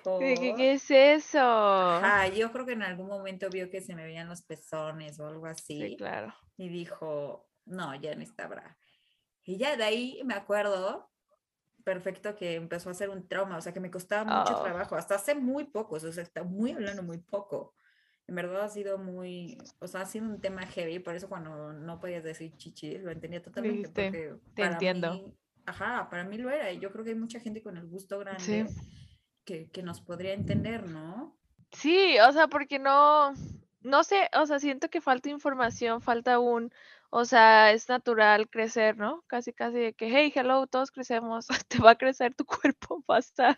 ¿Por?". 0.03 0.19
¿Qué 0.19 0.73
es 0.73 0.89
eso? 0.89 1.39
Ajá, 1.39 2.27
yo 2.29 2.51
creo 2.51 2.65
que 2.65 2.73
en 2.73 2.83
algún 2.83 3.07
momento 3.07 3.49
vio 3.49 3.69
que 3.69 3.81
se 3.81 3.95
me 3.95 4.05
veían 4.05 4.29
los 4.29 4.41
pezones 4.43 5.19
o 5.19 5.27
algo 5.27 5.45
así. 5.45 5.81
Sí, 5.81 5.97
claro. 5.97 6.33
Y 6.57 6.69
dijo, 6.69 7.49
no, 7.65 7.93
ya 7.95 8.15
no 8.15 8.21
está 8.21 8.47
bra. 8.47 8.77
Y 9.43 9.57
ya 9.57 9.75
de 9.75 9.83
ahí 9.83 10.21
me 10.23 10.33
acuerdo 10.33 11.11
perfecto 11.83 12.35
que 12.35 12.55
empezó 12.55 12.89
a 12.89 12.93
ser 12.95 13.09
un 13.09 13.27
trauma, 13.27 13.57
o 13.57 13.61
sea 13.61 13.73
que 13.73 13.79
me 13.79 13.91
costaba 13.91 14.23
mucho 14.23 14.55
Oh. 14.57 14.63
trabajo, 14.63 14.95
hasta 14.95 15.15
hace 15.15 15.35
muy 15.35 15.65
poco, 15.65 15.95
o 15.95 15.99
sea, 15.99 16.23
está 16.23 16.43
muy 16.43 16.71
hablando 16.71 17.03
muy 17.03 17.19
poco. 17.19 17.75
En 18.27 18.35
verdad 18.35 18.63
ha 18.63 18.69
sido 18.69 18.97
muy, 18.97 19.57
o 19.79 19.87
sea, 19.87 20.01
ha 20.01 20.05
sido 20.05 20.25
un 20.25 20.41
tema 20.41 20.65
heavy, 20.65 20.97
por 20.99 21.15
eso 21.15 21.29
cuando 21.29 21.73
no 21.73 21.99
podías 21.99 22.23
decir 22.23 22.55
chichis, 22.57 23.01
lo 23.03 23.11
entendía 23.11 23.41
totalmente, 23.41 23.87
porque 23.89 24.33
"Te 24.55 24.61
para 24.63 24.73
entiendo". 24.73 25.11
mí, 25.11 25.33
ajá, 25.65 26.09
para 26.09 26.23
mí 26.23 26.37
lo 26.37 26.49
era, 26.49 26.71
y 26.71 26.79
yo 26.79 26.91
creo 26.91 27.03
que 27.03 27.11
hay 27.11 27.15
mucha 27.17 27.39
gente 27.39 27.61
con 27.61 27.77
el 27.77 27.85
gusto 27.85 28.17
grande 28.17 28.67
Sí. 28.67 28.75
que, 29.45 29.69
que 29.69 29.83
nos 29.83 30.01
podría 30.01 30.33
entender, 30.33 30.87
¿no? 30.87 31.37
Sí, 31.71 32.17
o 32.19 32.31
sea, 32.31 32.47
porque 32.47 32.79
no, 32.79 33.33
no 33.81 34.03
sé, 34.03 34.27
o 34.33 34.45
sea, 34.47 34.57
siento 34.59 34.89
que 34.89 35.01
falta 35.01 35.29
información, 35.29 36.01
falta 36.01 36.39
un, 36.39 36.71
o 37.11 37.25
sea, 37.25 37.71
es 37.73 37.89
natural 37.89 38.49
crecer, 38.49 38.97
¿no? 38.97 39.23
Casi, 39.27 39.53
casi 39.53 39.77
de 39.77 39.93
que, 39.93 40.07
hey, 40.09 40.31
hello, 40.35 40.65
todos 40.65 40.89
crecemos, 40.89 41.45
te 41.67 41.77
va 41.79 41.91
a 41.91 41.97
crecer 41.97 42.33
tu 42.33 42.43
cuerpo, 42.45 43.03
basta. 43.07 43.55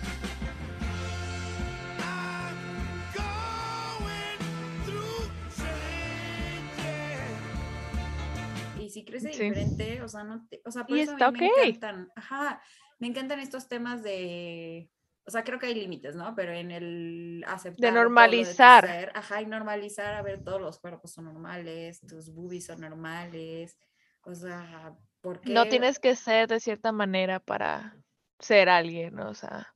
Si 8.97 9.05
crece 9.05 9.29
diferente, 9.29 10.01
o 10.01 10.07
sea, 10.07 10.23
no 10.23 10.47
te, 10.49 10.59
o 10.65 10.71
sea, 10.71 10.87
por 10.87 10.97
Y 10.97 11.01
eso 11.01 11.11
a 11.11 11.13
está 11.13 11.29
mí 11.29 11.39
me 11.39 11.45
ok. 11.45 11.57
encantan, 11.65 12.11
ajá, 12.15 12.61
me 12.97 13.05
encantan 13.07 13.39
estos 13.39 13.67
temas 13.67 14.01
de, 14.01 14.89
o 15.23 15.29
sea, 15.29 15.43
creo 15.43 15.59
que 15.59 15.67
hay 15.67 15.75
límites, 15.75 16.15
¿no? 16.15 16.33
Pero 16.35 16.51
en 16.51 16.71
el 16.71 17.43
aceptar 17.47 17.89
tu 17.91 17.93
normalizar. 17.93 18.87
ser, 18.87 19.11
ajá, 19.13 19.41
y 19.41 19.45
normalizar, 19.45 20.15
a 20.15 20.23
ver, 20.23 20.43
todos 20.43 20.59
los 20.59 20.79
cuerpos 20.79 21.11
son 21.13 21.25
normales, 21.25 21.99
tus 22.07 22.33
boobies 22.33 22.65
son 22.65 22.81
normales, 22.81 23.77
o 24.23 24.33
sea, 24.33 24.95
¿por 25.21 25.41
qué? 25.41 25.53
No 25.53 25.67
tienes 25.67 25.99
que 25.99 26.15
ser 26.15 26.47
de 26.47 26.59
cierta 26.59 26.91
manera 26.91 27.39
para 27.39 27.95
ser 28.39 28.67
alguien, 28.67 29.19
o 29.19 29.35
sea, 29.35 29.75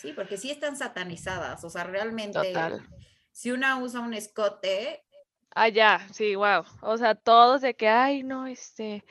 Sí, 0.00 0.12
porque 0.12 0.36
sí 0.36 0.50
están 0.50 0.76
satanizadas, 0.76 1.64
o 1.64 1.70
sea, 1.70 1.84
realmente, 1.84 2.52
total. 2.52 2.88
si 3.32 3.50
una 3.50 3.78
usa 3.82 4.00
un 4.00 4.14
escote, 4.14 5.04
Ah, 5.54 5.68
ya, 5.68 6.06
sí, 6.12 6.34
wow. 6.36 6.64
O 6.82 6.96
sea, 6.96 7.14
todos 7.14 7.60
de 7.60 7.74
que, 7.74 7.88
ay, 7.88 8.22
no, 8.22 8.46
este. 8.46 9.04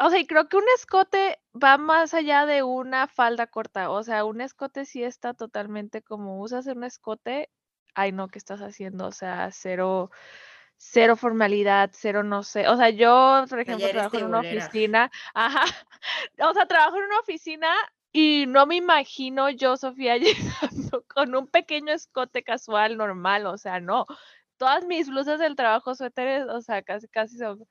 O 0.00 0.10
sea, 0.10 0.18
y 0.18 0.26
creo 0.26 0.48
que 0.48 0.56
un 0.56 0.64
escote 0.76 1.40
va 1.54 1.78
más 1.78 2.14
allá 2.14 2.46
de 2.46 2.62
una 2.62 3.06
falda 3.06 3.46
corta. 3.46 3.90
O 3.90 4.02
sea, 4.02 4.24
un 4.24 4.40
escote 4.40 4.84
sí 4.84 5.02
está 5.02 5.34
totalmente 5.34 6.02
como 6.02 6.40
usas 6.40 6.66
un 6.66 6.84
escote, 6.84 7.50
ay, 7.94 8.12
no, 8.12 8.28
¿qué 8.28 8.38
estás 8.38 8.60
haciendo? 8.60 9.06
O 9.06 9.12
sea, 9.12 9.50
cero, 9.52 10.10
cero 10.76 11.16
formalidad, 11.16 11.90
cero 11.92 12.22
no 12.22 12.42
sé. 12.42 12.68
O 12.68 12.76
sea, 12.76 12.90
yo, 12.90 13.44
por 13.48 13.60
ejemplo, 13.60 13.88
trabajo 13.88 14.18
en 14.18 14.24
una 14.26 14.40
oficina, 14.40 15.10
ajá. 15.34 15.64
O 16.38 16.54
sea, 16.54 16.66
trabajo 16.66 16.98
en 16.98 17.04
una 17.04 17.18
oficina 17.20 17.68
y 18.12 18.46
no 18.46 18.66
me 18.66 18.76
imagino 18.76 19.50
yo, 19.50 19.76
Sofía, 19.76 20.16
llegando 20.18 21.04
con 21.06 21.34
un 21.34 21.46
pequeño 21.48 21.92
escote 21.92 22.42
casual, 22.42 22.96
normal, 22.96 23.46
o 23.46 23.58
sea, 23.58 23.80
no. 23.80 24.06
Todas 24.58 24.86
mis 24.86 25.08
blusas 25.08 25.38
del 25.38 25.56
trabajo, 25.56 25.94
suéteres, 25.94 26.46
o 26.48 26.60
sea, 26.62 26.82
casi, 26.82 27.08
casi 27.08 27.38
son 27.38 27.66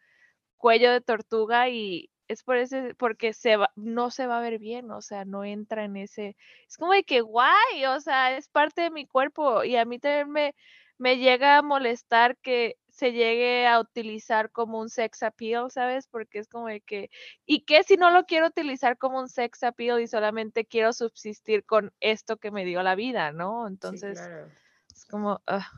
cuello 0.58 0.92
de 0.92 1.02
tortuga 1.02 1.70
y 1.70 2.10
es 2.28 2.44
por 2.44 2.58
ese, 2.58 2.96
porque 2.96 3.34
se 3.34 3.58
va, 3.58 3.72
no 3.76 4.12
se 4.12 4.28
va 4.28 4.40
a 4.40 4.42
ver 4.42 4.60
bien, 4.60 4.92
o 4.92 5.02
sea, 5.02 5.26
no 5.26 5.44
entra 5.44 5.86
en 5.86 5.96
ese, 5.98 6.36
es 6.68 6.78
como 6.78 6.94
de 6.94 7.04
que 7.04 7.22
guay, 7.22 7.86
o 7.88 8.00
sea, 8.02 8.36
es 8.38 8.50
parte 8.50 8.82
de 8.84 8.92
mi 8.92 9.06
cuerpo 9.08 9.64
y 9.64 9.76
a 9.76 9.86
mí 9.86 10.00
también 10.00 10.32
me, 10.32 10.56
me 10.98 11.18
llega 11.18 11.58
a 11.58 11.62
molestar 11.62 12.38
que 12.38 12.78
se 12.90 13.12
llegue 13.12 13.68
a 13.68 13.80
utilizar 13.80 14.52
como 14.52 14.80
un 14.80 14.90
sex 14.90 15.22
appeal, 15.24 15.70
¿sabes? 15.70 16.08
Porque 16.08 16.40
es 16.40 16.48
como 16.48 16.68
de 16.68 16.82
que, 16.82 17.10
¿y 17.46 17.66
qué 17.66 17.84
si 17.84 17.98
no 17.98 18.10
lo 18.10 18.26
quiero 18.26 18.48
utilizar 18.48 18.98
como 18.98 19.20
un 19.20 19.28
sex 19.30 19.64
appeal 19.64 20.00
y 20.02 20.08
solamente 20.08 20.66
quiero 20.66 20.94
subsistir 20.94 21.66
con 21.66 21.94
esto 22.00 22.38
que 22.38 22.52
me 22.52 22.66
dio 22.66 22.82
la 22.84 22.96
vida, 22.96 23.32
¿no? 23.32 23.68
sí, 23.68 23.68
Entonces, 23.68 24.20
claro. 24.20 24.52
es 24.94 25.06
como, 25.06 25.42
ah, 25.48 25.70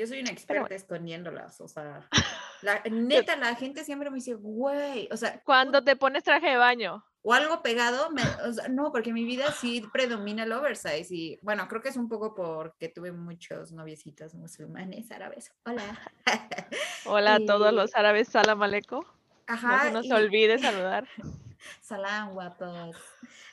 Yo 0.00 0.06
soy 0.06 0.20
una 0.20 0.28
Pero 0.28 0.32
experta 0.38 0.60
bueno. 0.62 0.74
escondiéndolas, 0.76 1.60
o 1.60 1.68
sea, 1.68 2.08
la, 2.62 2.80
neta, 2.90 3.36
la 3.36 3.54
gente 3.54 3.84
siempre 3.84 4.08
me 4.08 4.16
dice, 4.16 4.32
güey, 4.32 5.08
o 5.12 5.16
sea, 5.18 5.42
cuando 5.44 5.84
te 5.84 5.94
pones 5.94 6.24
traje 6.24 6.48
de 6.48 6.56
baño. 6.56 7.04
o 7.22 7.34
algo 7.34 7.60
pegado, 7.60 8.08
me- 8.10 8.22
o 8.48 8.52
sea, 8.54 8.68
no, 8.68 8.92
porque 8.92 9.12
mi 9.12 9.26
vida 9.26 9.52
sí 9.52 9.84
predomina 9.92 10.44
el 10.44 10.52
oversize 10.52 11.14
y 11.14 11.38
bueno, 11.42 11.68
creo 11.68 11.82
que 11.82 11.90
es 11.90 11.98
un 11.98 12.08
poco 12.08 12.34
porque 12.34 12.88
tuve 12.88 13.12
muchos 13.12 13.72
noviecitos 13.72 14.32
musulmanes 14.34 15.10
árabes. 15.12 15.52
Hola. 15.66 15.82
Hola 17.04 17.34
a 17.34 17.44
todos 17.44 17.70
los 17.74 17.94
árabes, 17.94 18.28
salam. 18.28 18.58
No 18.60 19.02
Ajá. 19.46 19.82
se 19.82 19.90
nos 19.92 20.06
y- 20.06 20.12
olvide 20.12 20.58
saludar. 20.58 21.06
Salam, 21.80 22.32
guapos. 22.32 22.96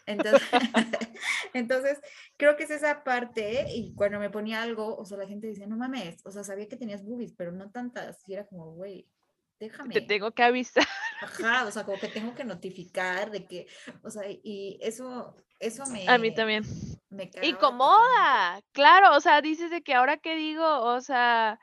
Entonces, 0.06 0.42
entonces, 1.54 2.00
creo 2.38 2.56
que 2.56 2.64
es 2.64 2.72
esa 2.72 3.04
parte, 3.04 3.66
y 3.70 3.94
cuando 3.94 4.20
me 4.20 4.30
ponía 4.30 4.62
algo, 4.62 4.96
o 4.96 5.06
sea, 5.06 5.18
la 5.18 5.28
gente 5.28 5.48
decía, 5.48 5.68
no 5.68 5.78
mames, 5.78 6.26
o 6.26 6.32
sea, 6.32 6.44
sabía 6.44 6.68
que 6.68 6.78
tenías 6.78 7.04
boobies, 7.04 7.34
pero 7.34 7.52
no 7.52 7.70
tantas, 7.72 8.18
y 8.28 8.34
era 8.34 8.46
como, 8.46 8.72
güey, 8.74 9.08
déjame. 9.60 9.94
Te 9.94 10.02
tengo 10.02 10.32
que 10.32 10.44
avisar. 10.44 10.86
Ajá, 11.22 11.66
o 11.66 11.72
sea, 11.72 11.84
como 11.84 12.00
que 12.00 12.08
tengo 12.08 12.36
que 12.36 12.46
notificar 12.46 13.32
de 13.32 13.46
que, 13.46 13.68
o 14.04 14.10
sea, 14.10 14.24
y 14.28 14.78
eso, 14.82 15.36
eso 15.60 15.86
me... 15.88 16.08
A 16.08 16.18
mí 16.18 16.34
también. 16.34 16.64
Me. 17.10 17.30
Incomoda, 17.42 18.62
claro, 18.72 19.16
o 19.16 19.20
sea, 19.20 19.42
dices 19.42 19.72
de 19.72 19.82
que 19.82 19.94
ahora 19.94 20.18
que 20.18 20.36
digo, 20.36 20.82
o 20.84 21.02
sea, 21.02 21.60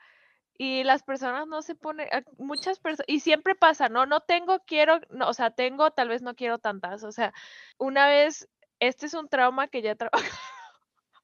y 0.57 0.83
las 0.83 1.03
personas 1.03 1.47
no 1.47 1.61
se 1.61 1.75
ponen, 1.75 2.07
muchas 2.37 2.79
personas, 2.79 3.05
y 3.07 3.19
siempre 3.19 3.55
pasa, 3.55 3.89
no, 3.89 4.05
no 4.05 4.21
tengo, 4.21 4.59
quiero, 4.65 4.99
no, 5.09 5.27
o 5.27 5.33
sea, 5.33 5.51
tengo, 5.51 5.91
tal 5.91 6.09
vez 6.09 6.21
no 6.21 6.35
quiero 6.35 6.59
tantas, 6.59 7.03
o 7.03 7.11
sea, 7.11 7.33
una 7.77 8.07
vez, 8.07 8.47
este 8.79 9.07
es 9.07 9.13
un 9.13 9.27
trauma 9.27 9.67
que 9.67 9.81
ya 9.81 9.91
he 9.91 9.95
trabajado, 9.95 10.23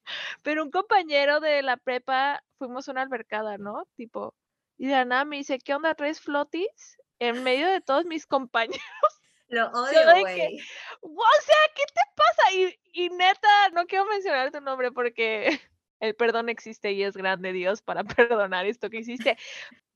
pero 0.43 0.63
un 0.63 0.71
compañero 0.71 1.39
de 1.39 1.61
la 1.61 1.77
prepa, 1.77 2.43
fuimos 2.57 2.87
a 2.87 2.91
una 2.91 3.01
albercada, 3.01 3.57
¿no? 3.57 3.87
Tipo, 3.95 4.35
y 4.77 4.87
de 4.87 5.05
nada 5.05 5.25
me 5.25 5.37
dice, 5.37 5.59
¿qué 5.59 5.75
onda, 5.75 5.95
traes 5.95 6.19
flotis? 6.19 6.97
En 7.19 7.43
medio 7.43 7.67
de 7.67 7.81
todos 7.81 8.05
mis 8.05 8.25
compañeros. 8.25 8.81
Lo 9.47 9.67
odio, 9.71 10.01
güey. 10.21 10.59
O 11.01 11.41
sea, 11.43 11.57
¿qué 11.75 11.83
te 11.93 12.01
pasa? 12.15 12.53
Y, 12.53 12.79
y 12.93 13.09
neta, 13.09 13.69
no 13.73 13.85
quiero 13.85 14.05
mencionar 14.05 14.51
tu 14.51 14.59
nombre 14.59 14.91
porque 14.91 15.61
el 16.01 16.15
perdón 16.15 16.49
existe 16.49 16.91
y 16.91 17.03
es 17.03 17.15
grande 17.15 17.53
Dios 17.53 17.81
para 17.81 18.03
perdonar 18.49 18.65
esto 18.65 18.89
que 18.89 18.97
hiciste. 18.97 19.37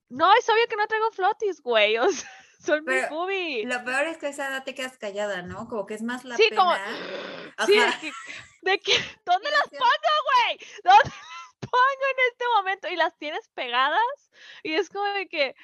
No, 0.10 0.32
es 0.36 0.48
obvio 0.50 0.68
que 0.70 0.76
no 0.78 0.88
traigo 0.88 1.12
flotis, 1.12 1.62
güey. 1.62 1.98
O 2.08 2.10
sea, 2.10 2.30
son 2.60 2.86
mis 2.86 3.10
boobies. 3.10 3.68
Lo 3.68 3.84
peor 3.84 4.08
es 4.08 4.18
que 4.18 4.28
esa 4.30 4.48
edad 4.48 4.64
te 4.64 4.74
quedas 4.74 4.98
callada, 4.98 5.42
¿no? 5.44 5.68
Como 5.68 5.86
que 5.86 5.94
es 5.94 6.02
más 6.02 6.24
la 6.24 6.36
Sí, 6.38 6.48
pena. 6.50 6.62
como- 6.62 6.76
Sí, 7.68 7.74
de 7.74 7.84
Ajá. 7.84 8.00
que, 8.00 8.12
de 8.64 8.80
que, 8.80 8.94
¿dónde 9.26 9.52
las 9.52 9.70
pongo, 9.70 9.84
güey? 9.84 10.58
¿Dónde 10.84 11.04
las 11.04 11.14
pongo 11.60 12.06
en 12.12 12.32
este 12.32 12.46
momento? 12.56 12.88
Y 12.88 12.96
las 12.96 13.18
tienes 13.18 13.48
pegadas. 13.54 14.32
Y 14.64 14.74
es 14.76 14.90
como 14.90 15.06
de 15.14 15.28
que. 15.28 15.56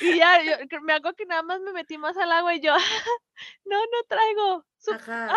Y 0.00 0.16
ya, 0.16 0.40
yo 0.42 0.80
me 0.82 0.94
hago 0.94 1.12
que 1.12 1.26
nada 1.26 1.42
más 1.42 1.60
me 1.60 1.72
metí 1.72 1.98
más 1.98 2.16
al 2.16 2.32
agua 2.32 2.54
y 2.54 2.60
yo, 2.60 2.74
no, 3.66 3.78
no 3.78 4.02
traigo. 4.08 4.64
Su- 4.78 4.94
Ajá. 4.94 5.34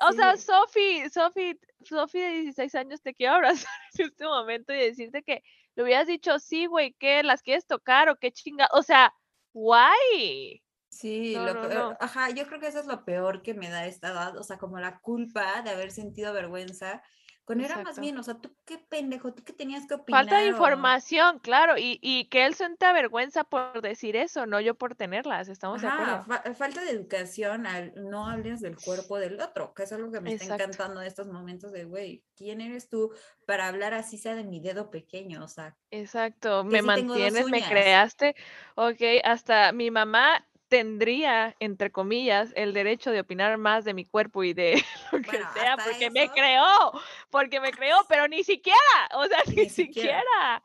O 0.00 0.12
sea. 0.12 0.36
Sofi, 0.36 1.08
Sofi, 1.10 1.58
Sofi 1.84 2.20
de 2.20 2.30
16 2.42 2.74
años 2.74 3.02
te 3.02 3.14
quiero 3.14 3.34
abrazar 3.34 3.70
en 3.98 4.06
este 4.06 4.24
momento 4.24 4.72
y 4.72 4.78
decirte 4.78 5.22
que 5.22 5.42
le 5.76 5.82
hubieras 5.82 6.06
dicho, 6.06 6.38
sí, 6.38 6.66
güey, 6.66 6.94
¿qué? 6.98 7.22
¿Las 7.22 7.42
quieres 7.42 7.66
tocar 7.66 8.08
o 8.08 8.16
qué 8.16 8.32
chinga? 8.32 8.68
O 8.72 8.82
sea, 8.82 9.12
guay. 9.52 10.62
Sí, 10.88 11.34
No, 11.34 11.44
lo 11.44 11.54
no, 11.54 11.68
peor, 11.68 11.74
no. 11.90 11.96
ajá, 11.98 12.30
yo 12.30 12.46
creo 12.46 12.60
que 12.60 12.68
eso 12.68 12.78
es 12.78 12.86
lo 12.86 13.04
peor 13.04 13.42
que 13.42 13.54
me 13.54 13.68
da 13.68 13.86
esta 13.86 14.10
edad, 14.10 14.36
o 14.36 14.44
sea, 14.44 14.58
como 14.58 14.78
la 14.78 15.00
culpa 15.00 15.62
de 15.62 15.70
haber 15.70 15.90
sentido 15.90 16.32
vergüenza. 16.32 17.02
Cuando 17.44 17.64
era 17.64 17.82
más 17.82 17.98
bien, 18.00 18.16
o 18.18 18.22
sea, 18.22 18.34
tú 18.40 18.56
qué 18.64 18.78
pendejo, 18.78 19.32
tú 19.34 19.42
qué 19.44 19.52
tenías 19.52 19.86
que 19.86 19.94
opinar. 19.94 20.24
Falta 20.24 20.38
de 20.38 20.46
o- 20.46 20.48
información, 20.48 21.38
claro, 21.40 21.76
y, 21.76 21.98
y 22.02 22.26
que 22.30 22.46
él 22.46 22.54
sienta 22.54 22.92
vergüenza 22.94 23.44
por 23.44 23.82
decir 23.82 24.16
eso, 24.16 24.46
no 24.46 24.60
yo 24.60 24.74
por 24.74 24.94
tenerlas, 24.94 25.48
estamos 25.48 25.80
de 25.82 25.88
Ajá, 25.88 25.88
acuerdo. 25.88 26.26
fa- 26.26 26.54
falta 26.54 26.82
de 26.84 26.90
educación 26.92 27.66
al 27.66 27.92
no 27.96 28.28
hables 28.28 28.60
del 28.60 28.76
cuerpo 28.80 29.18
del 29.18 29.40
otro, 29.40 29.74
que 29.74 29.82
es 29.82 29.92
algo 29.92 30.10
que 30.12 30.20
me 30.20 30.28
está 30.30 30.44
encantando 30.44 31.00
en 31.00 31.06
estos 31.08 31.26
momentos 31.26 31.72
de, 31.72 31.84
güey, 31.84 32.24
¿quién 32.36 32.60
eres 32.60 32.88
tú 32.88 33.12
para 33.46 33.66
hablar 33.68 33.92
así 33.94 34.16
sea 34.18 34.34
de 34.36 34.44
mi 34.44 34.60
dedo 34.60 34.90
pequeño? 34.90 35.44
O 35.44 35.48
sea, 35.48 35.76
Exacto, 35.90 36.64
me 36.64 36.82
mantienes, 36.82 37.48
me 37.48 37.62
creaste, 37.64 38.34
ok, 38.74 39.00
hasta 39.22 39.70
mi 39.72 39.90
mamá 39.92 40.44
tendría, 40.74 41.54
entre 41.60 41.92
comillas, 41.92 42.52
el 42.56 42.72
derecho 42.72 43.12
de 43.12 43.20
opinar 43.20 43.56
más 43.58 43.84
de 43.84 43.94
mi 43.94 44.04
cuerpo 44.04 44.42
y 44.42 44.54
de 44.54 44.72
lo 45.12 45.20
que 45.22 45.30
Bueno, 45.30 45.52
sea, 45.54 45.76
porque 45.76 46.10
me 46.10 46.28
creó, 46.30 46.90
porque 47.30 47.60
me 47.60 47.70
creó, 47.70 47.96
pero 48.08 48.26
ni 48.26 48.42
siquiera, 48.42 48.76
o 49.14 49.24
sea, 49.26 49.38
ni, 49.46 49.54
Ni 49.54 49.68
siquiera. 49.70 50.18
siquiera. 50.18 50.62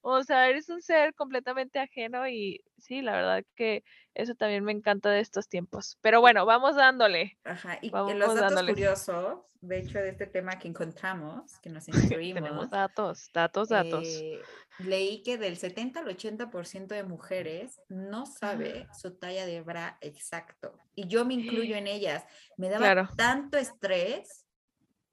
O 0.00 0.24
sea, 0.24 0.48
eres 0.48 0.68
un 0.68 0.82
ser 0.82 1.14
completamente 1.14 1.78
ajeno 1.78 2.26
y 2.26 2.64
sí, 2.76 3.02
la 3.02 3.12
verdad 3.12 3.44
que 3.54 3.84
eso 4.14 4.34
también 4.34 4.64
me 4.64 4.72
encanta 4.72 5.10
de 5.10 5.20
estos 5.20 5.48
tiempos. 5.48 5.96
Pero 6.00 6.20
bueno, 6.20 6.44
vamos 6.44 6.74
dándole. 6.74 7.38
Ajá, 7.44 7.78
y 7.80 7.90
Vamos 7.90 8.16
los 8.16 8.34
datos 8.34 8.40
dándole. 8.56 8.72
curiosos, 8.72 9.38
de 9.60 9.78
hecho, 9.78 9.98
de 10.00 10.08
este 10.08 10.26
tema 10.26 10.58
que 10.58 10.66
encontramos, 10.66 11.56
que 11.60 11.70
nos 11.70 11.86
instruimos, 11.86 12.42
Tenemos 12.42 12.70
datos, 12.70 13.30
datos, 13.32 13.68
datos. 13.68 14.02
eh, 14.04 14.40
leí 14.78 15.22
que 15.22 15.38
del 15.38 15.56
70 15.56 16.00
al 16.00 16.06
80% 16.06 16.86
de 16.88 17.02
mujeres 17.04 17.80
no 17.88 18.26
sabe 18.26 18.88
su 18.98 19.14
talla 19.16 19.46
de 19.46 19.60
bra 19.62 19.98
exacto. 20.00 20.76
Y 20.94 21.06
yo 21.08 21.24
me 21.24 21.34
incluyo 21.34 21.76
en 21.76 21.86
ellas. 21.86 22.24
Me 22.56 22.68
daba 22.68 22.80
Claro. 22.86 23.08
tanto 23.16 23.58
estrés 23.58 24.46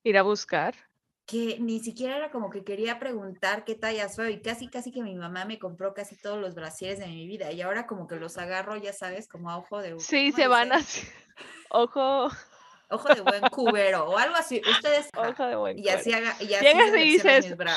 Ir 0.03 0.17
a 0.17 0.21
buscar. 0.23 0.75
que 1.25 1.57
ni 1.59 1.79
siquiera 1.79 2.15
era 2.17 2.31
como 2.31 2.49
que 2.49 2.63
quería 2.63 2.97
preguntar 2.99 3.63
qué 3.65 3.75
talla 3.75 4.09
soy. 4.09 4.33
Y 4.33 4.41
casi, 4.41 4.67
casi 4.69 4.91
que 4.91 5.03
mi 5.03 5.13
mamá 5.13 5.45
me 5.45 5.59
compró 5.59 5.93
casi 5.93 6.15
todos 6.15 6.39
los 6.39 6.55
brasieres 6.55 6.97
de 6.99 7.07
mi 7.07 7.27
vida. 7.27 7.51
Y 7.51 7.61
ahora 7.61 7.85
como 7.85 8.07
que 8.07 8.15
los 8.15 8.37
agarro, 8.37 8.75
ya 8.77 8.93
sabes, 8.93 9.27
como 9.27 9.51
a 9.51 9.57
ojo 9.57 9.79
de... 9.81 9.99
Sí, 9.99 10.31
¿cómo 10.31 10.37
se 10.41 10.47
van 10.47 10.71
así. 10.71 11.07
Ojo, 11.69 12.29
Ojo 12.91 13.13
de 13.13 13.21
buen 13.21 13.41
cubero 13.51 14.05
o 14.09 14.17
algo 14.17 14.35
así. 14.35 14.59
Ustedes... 14.67 15.09
ojo 15.15 15.45
de 15.45 15.55
buen 15.55 15.77
Y 15.77 15.89
así, 15.89 16.11
haga, 16.11 16.35
y 16.39 16.51
así 16.55 16.65
Llegas 16.65 16.87
y 16.87 16.91
seleccionas 16.91 17.03
dices- 17.03 17.45
mis 17.49 17.57
bra. 17.57 17.75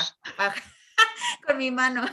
Con 1.47 1.59
mi 1.59 1.71
mano. 1.71 2.05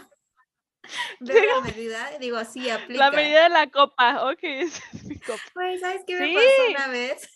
Veo 1.19 1.55
la 1.55 1.61
medida 1.61 2.15
y 2.15 2.19
digo, 2.19 2.43
sí, 2.45 2.69
aplica. 2.69 2.99
La 3.05 3.11
medida 3.11 3.43
de 3.43 3.49
la 3.49 3.69
copa, 3.69 4.25
ok, 4.31 4.39
esa 4.43 4.83
es 4.93 5.03
mi 5.05 5.19
copa. 5.19 5.41
Pues, 5.53 5.81
¿sabes 5.81 6.01
qué 6.07 6.15
me 6.15 6.33
pasó 6.33 6.69
una 6.69 6.87
vez? 6.87 7.29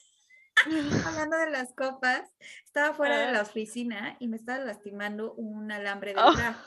Hablando 1.06 1.38
de 1.38 1.50
las 1.50 1.74
copas, 1.74 2.30
estaba 2.64 2.94
fuera 2.94 3.18
de 3.18 3.26
Ah. 3.26 3.32
la 3.32 3.42
oficina 3.42 4.16
y 4.20 4.28
me 4.28 4.38
estaba 4.38 4.60
lastimando 4.64 5.34
un 5.34 5.72
alambre 5.72 6.14
de 6.14 6.22
Oh. 6.22 6.34
bra. 6.34 6.58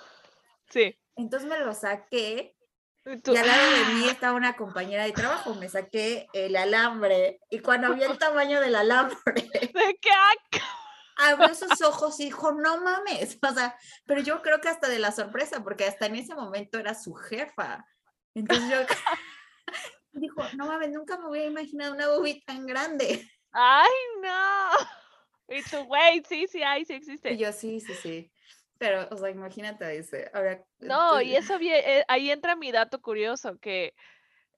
Sí. 0.71 0.99
Entonces 1.17 1.49
me 1.49 1.59
lo 1.61 1.73
saqué 1.73 2.57
y 3.05 3.17
tú- 3.19 3.33
y 3.33 3.37
al 3.37 3.47
lado 3.47 3.71
de 3.71 3.95
mí 3.95 4.09
estaba 4.11 4.35
una 4.37 4.57
compañera 4.57 5.05
de 5.05 5.13
trabajo. 5.13 5.55
Me 5.55 5.69
saqué 5.69 6.27
el 6.33 6.57
alambre 6.57 7.39
y 7.49 7.61
cuando 7.61 7.95
vi 7.95 8.03
el 8.03 8.19
tamaño 8.19 8.61
del 8.61 8.75
alambre, 8.75 9.17
¿De 9.35 9.99
qué 10.01 10.11
abrió 11.17 11.55
sus 11.55 11.81
ojos 11.81 12.19
y 12.21 12.27
dijo, 12.27 12.53
no 12.53 12.81
mames. 12.81 13.39
O 13.49 13.55
sea, 13.55 13.77
pero 14.07 14.21
yo 14.21 14.43
creo 14.43 14.61
que 14.61 14.69
hasta 14.69 14.89
de 14.89 14.99
la 14.99 15.13
sorpresa, 15.13 15.63
porque 15.63 15.85
hasta 15.85 16.07
en 16.07 16.17
ese 16.17 16.35
momento 16.35 16.79
era 16.79 16.95
su 16.95 17.15
jefa. 17.15 17.85
Entonces 18.35 18.71
yo 18.71 18.79
dijo, 20.13 20.43
no 20.55 20.67
mames, 20.67 20.91
nunca 20.91 21.19
me 21.19 21.29
hubiera 21.29 21.47
imaginado 21.47 21.95
una 21.95 22.09
boobie 22.09 22.43
tan 22.47 22.67
grande. 22.67 23.29
Ay, 23.53 23.91
no. 24.23 24.71
Y 25.49 25.63
tú, 25.63 25.79
wait, 25.89 26.27
sí, 26.27 26.47
sí 26.49 26.63
hay, 26.63 26.85
sí 26.85 26.95
Y 26.95 26.97
existe. 26.97 27.37
yo, 27.37 27.53
sí, 27.53 27.81
sí, 27.81 27.95
sí. 27.95 28.33
Pero, 28.79 29.09
o 29.11 29.17
sea, 29.17 29.31
imagínate, 29.31 29.89
dice, 29.89 30.31
ahora... 30.35 30.63
No, 30.81 31.21
y 31.23 31.35
eso 31.35 31.59
vie- 31.59 31.83
eh, 31.83 32.05
ahí 32.09 32.31
entra 32.31 32.57
mi 32.57 32.73
dato 32.73 33.01
curioso, 33.01 33.59
que, 33.59 33.95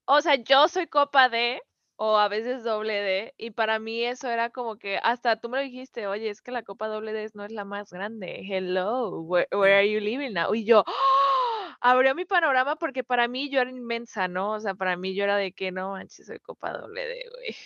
o 0.07 0.21
sea, 0.21 0.35
yo 0.37 0.67
soy 0.69 0.87
copa 0.89 1.29
D 1.29 1.61
o 2.01 2.17
a 2.17 2.29
veces 2.29 2.63
doble 2.63 2.95
D, 3.03 3.35
y 3.39 3.51
para 3.51 3.81
mí 3.81 4.05
eso 4.05 4.29
era 4.31 4.51
como 4.51 4.77
que, 4.77 4.99
hasta 5.03 5.41
tú 5.41 5.49
me 5.49 5.59
lo 5.59 5.65
dijiste, 5.65 6.07
oye, 6.07 6.31
es 6.31 6.41
que 6.43 6.53
la 6.53 6.63
copa 6.63 6.87
doble 6.87 7.13
D 7.13 7.29
no 7.35 7.45
es 7.45 7.51
la 7.51 7.65
más 7.65 7.93
grande. 7.93 8.41
Hello, 8.49 9.21
where, 9.21 9.49
where 9.51 9.75
are 9.75 9.91
you 9.91 9.99
living 9.99 10.33
now? 10.33 10.55
Y 10.55 10.65
yo, 10.65 10.85
¡ah! 10.87 11.77
abrió 11.81 12.15
mi 12.15 12.25
panorama 12.25 12.77
porque 12.77 13.03
para 13.03 13.27
mí 13.27 13.51
yo 13.51 13.61
era 13.61 13.71
inmensa, 13.71 14.29
¿no? 14.29 14.53
O 14.53 14.61
sea, 14.61 14.75
para 14.75 14.97
mí 14.97 15.15
yo 15.17 15.25
era 15.25 15.37
de 15.37 15.51
que 15.53 15.73
no 15.73 15.91
manches, 15.91 16.27
soy 16.27 16.39
copa 16.39 16.73
doble 16.73 17.05
D, 17.05 17.25
güey. 17.35 17.57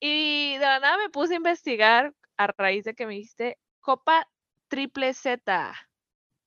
Y 0.00 0.54
de 0.54 0.64
la 0.64 0.80
nada 0.80 0.96
me 0.96 1.10
puse 1.10 1.34
a 1.34 1.36
investigar 1.36 2.14
a 2.38 2.46
raíz 2.46 2.84
de 2.84 2.94
que 2.94 3.04
me 3.06 3.14
dijiste 3.14 3.58
copa 3.80 4.26
triple 4.68 5.12
Z 5.12 5.74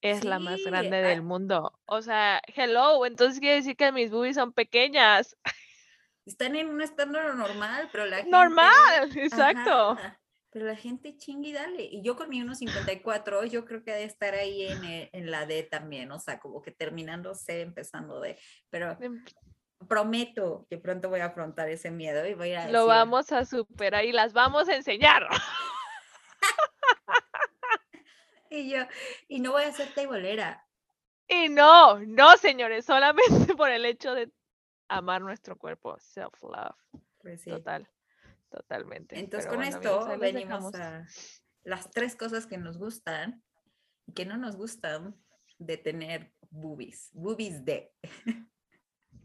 es 0.02 0.24
la 0.24 0.40
más 0.40 0.58
Sí, 0.58 0.66
grande 0.66 0.98
ah. 0.98 1.08
del 1.08 1.22
mundo. 1.22 1.80
O 1.86 2.02
sea, 2.02 2.42
hello, 2.56 3.06
entonces 3.06 3.40
quiere 3.40 3.58
decir 3.58 3.76
que 3.76 3.92
mis 3.92 4.10
boobies 4.10 4.36
son 4.36 4.54
pequeñas. 4.54 5.38
Están 6.26 6.56
en 6.56 6.70
un 6.70 6.82
estándar 6.82 7.36
normal, 7.36 7.90
pero 7.92 8.06
la 8.06 8.18
gente... 8.18 8.32
Normal, 8.32 9.18
exacto. 9.18 9.92
Ajá, 9.92 10.20
Pero 10.52 10.66
la 10.66 10.76
gente 10.76 11.18
chingue 11.18 11.50
y 11.50 11.54
dale. 11.54 11.84
Y 11.84 12.04
yo 12.04 12.16
con 12.16 12.30
mi 12.30 12.42
1.54, 12.42 13.46
yo 13.46 13.66
creo 13.66 13.84
que 13.84 13.92
de 13.92 14.04
estar 14.04 14.34
ahí 14.36 14.68
en, 14.68 15.10
en 15.12 15.32
la 15.32 15.46
D 15.46 15.64
también, 15.64 16.12
o 16.12 16.20
sea, 16.20 16.40
como 16.40 16.62
que 16.62 16.72
terminando 16.72 17.34
C, 17.34 17.62
empezando 17.62 18.20
D. 18.20 18.38
Pero 18.70 18.98
Em, 19.00 19.24
prometo 19.88 20.66
que 20.70 20.78
pronto 20.78 21.10
voy 21.10 21.22
a 21.22 21.26
afrontar 21.26 21.70
ese 21.70 21.92
miedo 21.92 22.26
y 22.28 22.34
voy 22.34 22.54
a 22.54 22.66
Lo 22.68 22.86
decir, 22.86 22.88
vamos 22.88 23.32
a 23.32 23.46
superar 23.46 24.06
y 24.06 24.12
las 24.12 24.34
vamos 24.34 24.70
a 24.70 24.76
enseñar. 24.76 25.28
Y 28.54 28.70
yo, 28.70 28.80
y 29.30 29.40
no 29.40 29.54
voy 29.54 29.64
a 29.64 29.72
ser 29.72 29.94
teibolera. 29.94 30.68
Y 31.26 31.48
no, 31.48 32.00
no, 32.00 32.36
señores, 32.36 32.84
solamente 32.84 33.56
por 33.56 33.70
el 33.70 33.86
hecho 33.86 34.14
de 34.14 34.30
amar 34.98 35.22
nuestro 35.22 35.58
cuerpo, 35.58 35.98
self-love, 36.00 36.76
Pues 37.20 37.42
sí. 37.42 37.50
total, 37.50 37.88
totalmente. 38.50 39.18
Entonces 39.18 39.48
Pero 39.50 39.58
con 39.58 39.72
bueno, 39.72 39.78
esto 39.78 40.20
venimos 40.20 40.76
a 40.76 41.06
las 41.64 41.90
tres 41.92 42.16
cosas 42.16 42.46
que 42.46 42.58
nos 42.58 42.78
gustan 42.78 43.44
y 44.06 44.14
que 44.14 44.26
no 44.26 44.38
nos 44.38 44.56
gustan 44.58 45.16
de 45.58 45.78
tener 45.78 46.34
boobies. 46.50 47.10
Boobies 47.14 47.64
de. 47.64 47.94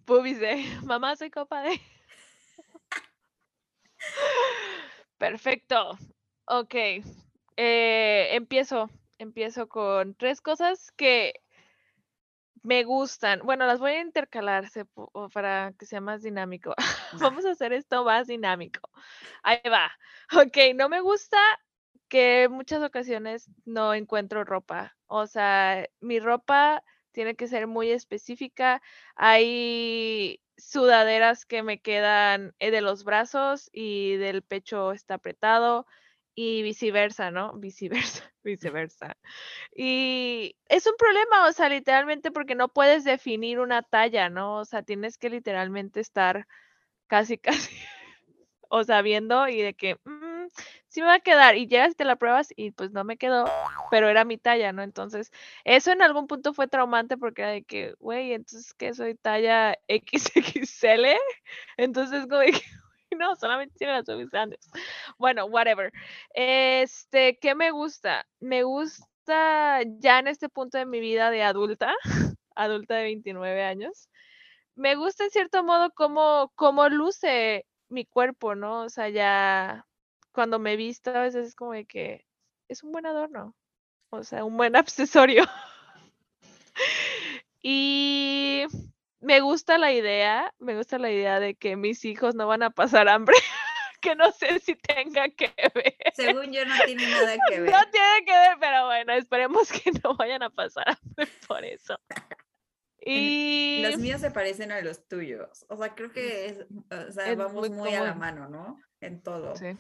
Boobies 0.07 0.39
de 0.39 0.57
mamá 0.85 1.17
soy 1.17 1.31
copa 1.31 1.63
de. 1.63 1.81
Perfecto. 5.19 5.99
Ok. 6.47 6.75
eh, 7.57 8.29
empiezo. 8.33 8.91
Empiezo 9.19 9.67
con 9.69 10.15
tres 10.15 10.43
cosas 10.43 10.93
que 10.93 11.41
me 12.67 12.85
gustan. 12.85 13.41
Bueno, 13.45 13.67
las 13.67 13.79
voy 13.81 13.93
a 13.93 14.01
intercalar 14.01 14.69
se 14.69 14.85
pu- 14.87 15.09
o 15.13 15.29
para 15.31 15.73
que 15.79 15.87
sea 15.87 16.01
más 16.01 16.23
dinámico. 16.23 16.75
Vamos 17.13 17.47
a 17.47 17.53
hacer 17.53 17.73
esto 17.73 18.05
más 18.05 18.27
dinámico. 18.27 18.91
Ahí 19.43 19.61
va. 19.71 19.91
Ok, 20.33 20.59
no 20.75 20.89
me 20.89 21.01
gusta 21.01 21.39
que 22.09 22.45
en 22.45 22.53
muchas 22.53 22.83
ocasiones 22.83 23.51
no 23.65 23.95
encuentro 23.95 24.45
ropa. 24.45 24.97
O 25.07 25.27
sea, 25.27 25.87
mi 26.01 26.19
ropa 26.21 26.83
tiene 27.13 27.37
que 27.37 27.47
ser 27.47 27.67
muy 27.69 27.91
específica. 27.91 28.83
Hay 29.15 30.41
sudaderas 30.59 31.45
que 31.47 31.63
me 31.63 31.81
quedan 31.81 32.55
eh, 32.59 32.71
de 32.73 32.81
los 32.81 33.05
brazos 33.05 33.71
y 33.73 34.17
del 34.17 34.43
pecho 34.43 34.93
está 34.93 35.15
apretado 35.15 35.87
y 36.37 36.63
viceversa, 36.63 37.33
¿no? 37.33 37.55
Viceversa, 37.55 38.25
viceversa. 38.45 39.19
Y 39.77 40.57
es 40.69 40.87
un 40.87 40.95
problema, 40.99 41.49
o 41.49 41.53
sea, 41.53 41.69
literalmente 41.71 42.31
porque 42.33 42.55
no 42.57 42.69
puedes 42.71 43.05
definir 43.05 43.61
una 43.61 43.83
talla, 43.83 44.31
¿no? 44.31 44.59
O 44.59 44.67
sea, 44.67 44.83
tienes 44.85 45.19
que 45.19 45.31
literalmente 45.31 46.01
estar 46.01 46.47
casi, 47.09 47.39
casi, 47.71 47.77
o 48.69 48.85
sea, 48.85 49.03
viendo 49.03 49.49
y 49.49 49.61
de 49.63 49.75
que, 49.75 49.97
"Mm, 50.05 50.47
sí 50.89 51.01
me 51.01 51.07
va 51.09 51.15
a 51.15 51.21
quedar. 51.21 51.57
Y 51.57 51.67
llegas 51.69 51.93
y 51.93 51.95
te 51.97 52.05
la 52.05 52.17
pruebas 52.17 52.49
y 52.57 52.73
pues 52.73 52.91
no 52.93 53.05
me 53.05 53.17
quedó, 53.17 53.47
pero 53.91 54.09
era 54.09 54.25
mi 54.25 54.39
talla, 54.39 54.73
¿no? 54.73 54.83
Entonces, 54.83 55.31
eso 55.65 55.93
en 55.93 56.03
algún 56.03 56.27
punto 56.27 56.53
fue 56.55 56.69
traumante 56.69 57.17
porque 57.17 57.43
era 57.43 57.51
de 57.53 57.63
que, 57.65 57.95
güey, 58.01 58.33
entonces 58.33 58.75
que 58.75 58.95
soy 58.95 59.15
talla 59.15 59.79
XXL. 59.89 61.17
Entonces, 61.77 62.23
como 62.27 62.41
de 62.41 62.53
que, 62.53 62.61
no, 63.19 63.37
solamente 63.37 63.75
tiene 63.79 63.95
las 63.95 64.31
grandes. 64.31 64.69
Bueno, 65.19 65.47
whatever. 65.47 65.93
Este, 66.35 67.39
¿qué 67.39 67.55
me 67.55 67.71
gusta? 67.71 68.27
Me 68.41 68.63
gusta 68.63 69.81
ya 69.99 70.19
en 70.19 70.29
este 70.29 70.49
punto 70.49 70.79
de 70.79 70.87
mi 70.87 71.01
vida 71.01 71.31
de 71.31 71.43
adulta, 71.43 71.95
adulta 72.55 72.95
de 72.97 73.05
29 73.05 73.65
años, 73.65 74.09
me 74.77 74.95
gusta 74.95 75.25
en 75.25 75.31
cierto 75.31 75.65
modo 75.65 75.91
cómo, 75.93 76.53
cómo 76.55 76.89
luce 76.89 77.67
mi 77.89 78.05
cuerpo, 78.05 78.55
¿no? 78.55 78.83
O 78.83 78.89
sea, 78.91 79.09
ya 79.09 79.87
cuando 80.33 80.59
me 80.59 80.77
visto 80.77 81.11
a 81.11 81.23
veces 81.23 81.49
es 81.49 81.55
como 81.55 81.73
de 81.73 81.87
que 81.87 82.27
es 82.69 82.83
un 82.83 82.93
buen 82.93 83.07
adorno, 83.07 83.55
o 84.11 84.23
sea, 84.23 84.45
un 84.45 84.57
buen 84.57 84.77
accesorio. 84.77 85.45
Y 87.63 88.65
me 89.27 89.41
gusta 89.41 89.77
la 89.77 89.93
idea, 89.93 90.55
me 90.61 90.77
gusta 90.77 90.99
la 90.99 91.11
idea 91.11 91.41
de 91.41 91.57
que 91.57 91.75
mis 91.75 92.05
hijos 92.05 92.37
no 92.37 92.47
van 92.47 92.63
a 92.63 92.71
pasar 92.71 93.09
hambre, 93.09 93.35
que 94.01 94.15
no 94.15 94.31
sé 94.31 94.61
si 94.61 94.77
tenga 94.77 95.29
que 95.31 95.53
ver. 95.75 95.97
Según 96.15 96.53
yo 96.53 96.65
no 96.65 96.75
tiene 96.85 97.11
nada 97.11 97.37
que 97.49 97.61
ver. 97.61 97.73
No 97.73 97.91
tiene 97.91 98.25
que 98.25 98.33
ver, 98.33 98.57
pero 98.61 98.87
bueno, 98.87 99.13
esperemos 99.15 99.73
que 99.73 99.91
no 100.05 100.17
vayan 100.17 100.45
a 100.45 100.51
pasar 100.51 100.85
hambre 100.91 101.27
por 101.49 101.65
eso. 101.65 101.99
Y 103.01 103.83
Los 103.83 103.99
míos 103.99 104.21
se 104.21 104.31
parecen 104.31 104.71
a 104.71 104.81
los 104.81 105.09
tuyos. 105.09 105.67
O 105.69 105.77
sea, 105.77 105.95
creo 105.97 106.13
que 106.13 106.47
es, 106.47 106.61
o 106.61 107.11
sea, 107.11 107.29
Es 107.29 107.37
vamos 107.37 107.53
muy 107.53 107.71
muy 107.71 107.95
a 107.95 108.05
la 108.05 108.15
mano, 108.15 108.49
¿no? 108.49 108.79
En 109.01 109.23
todo. 109.23 109.57
sí, 109.57 109.77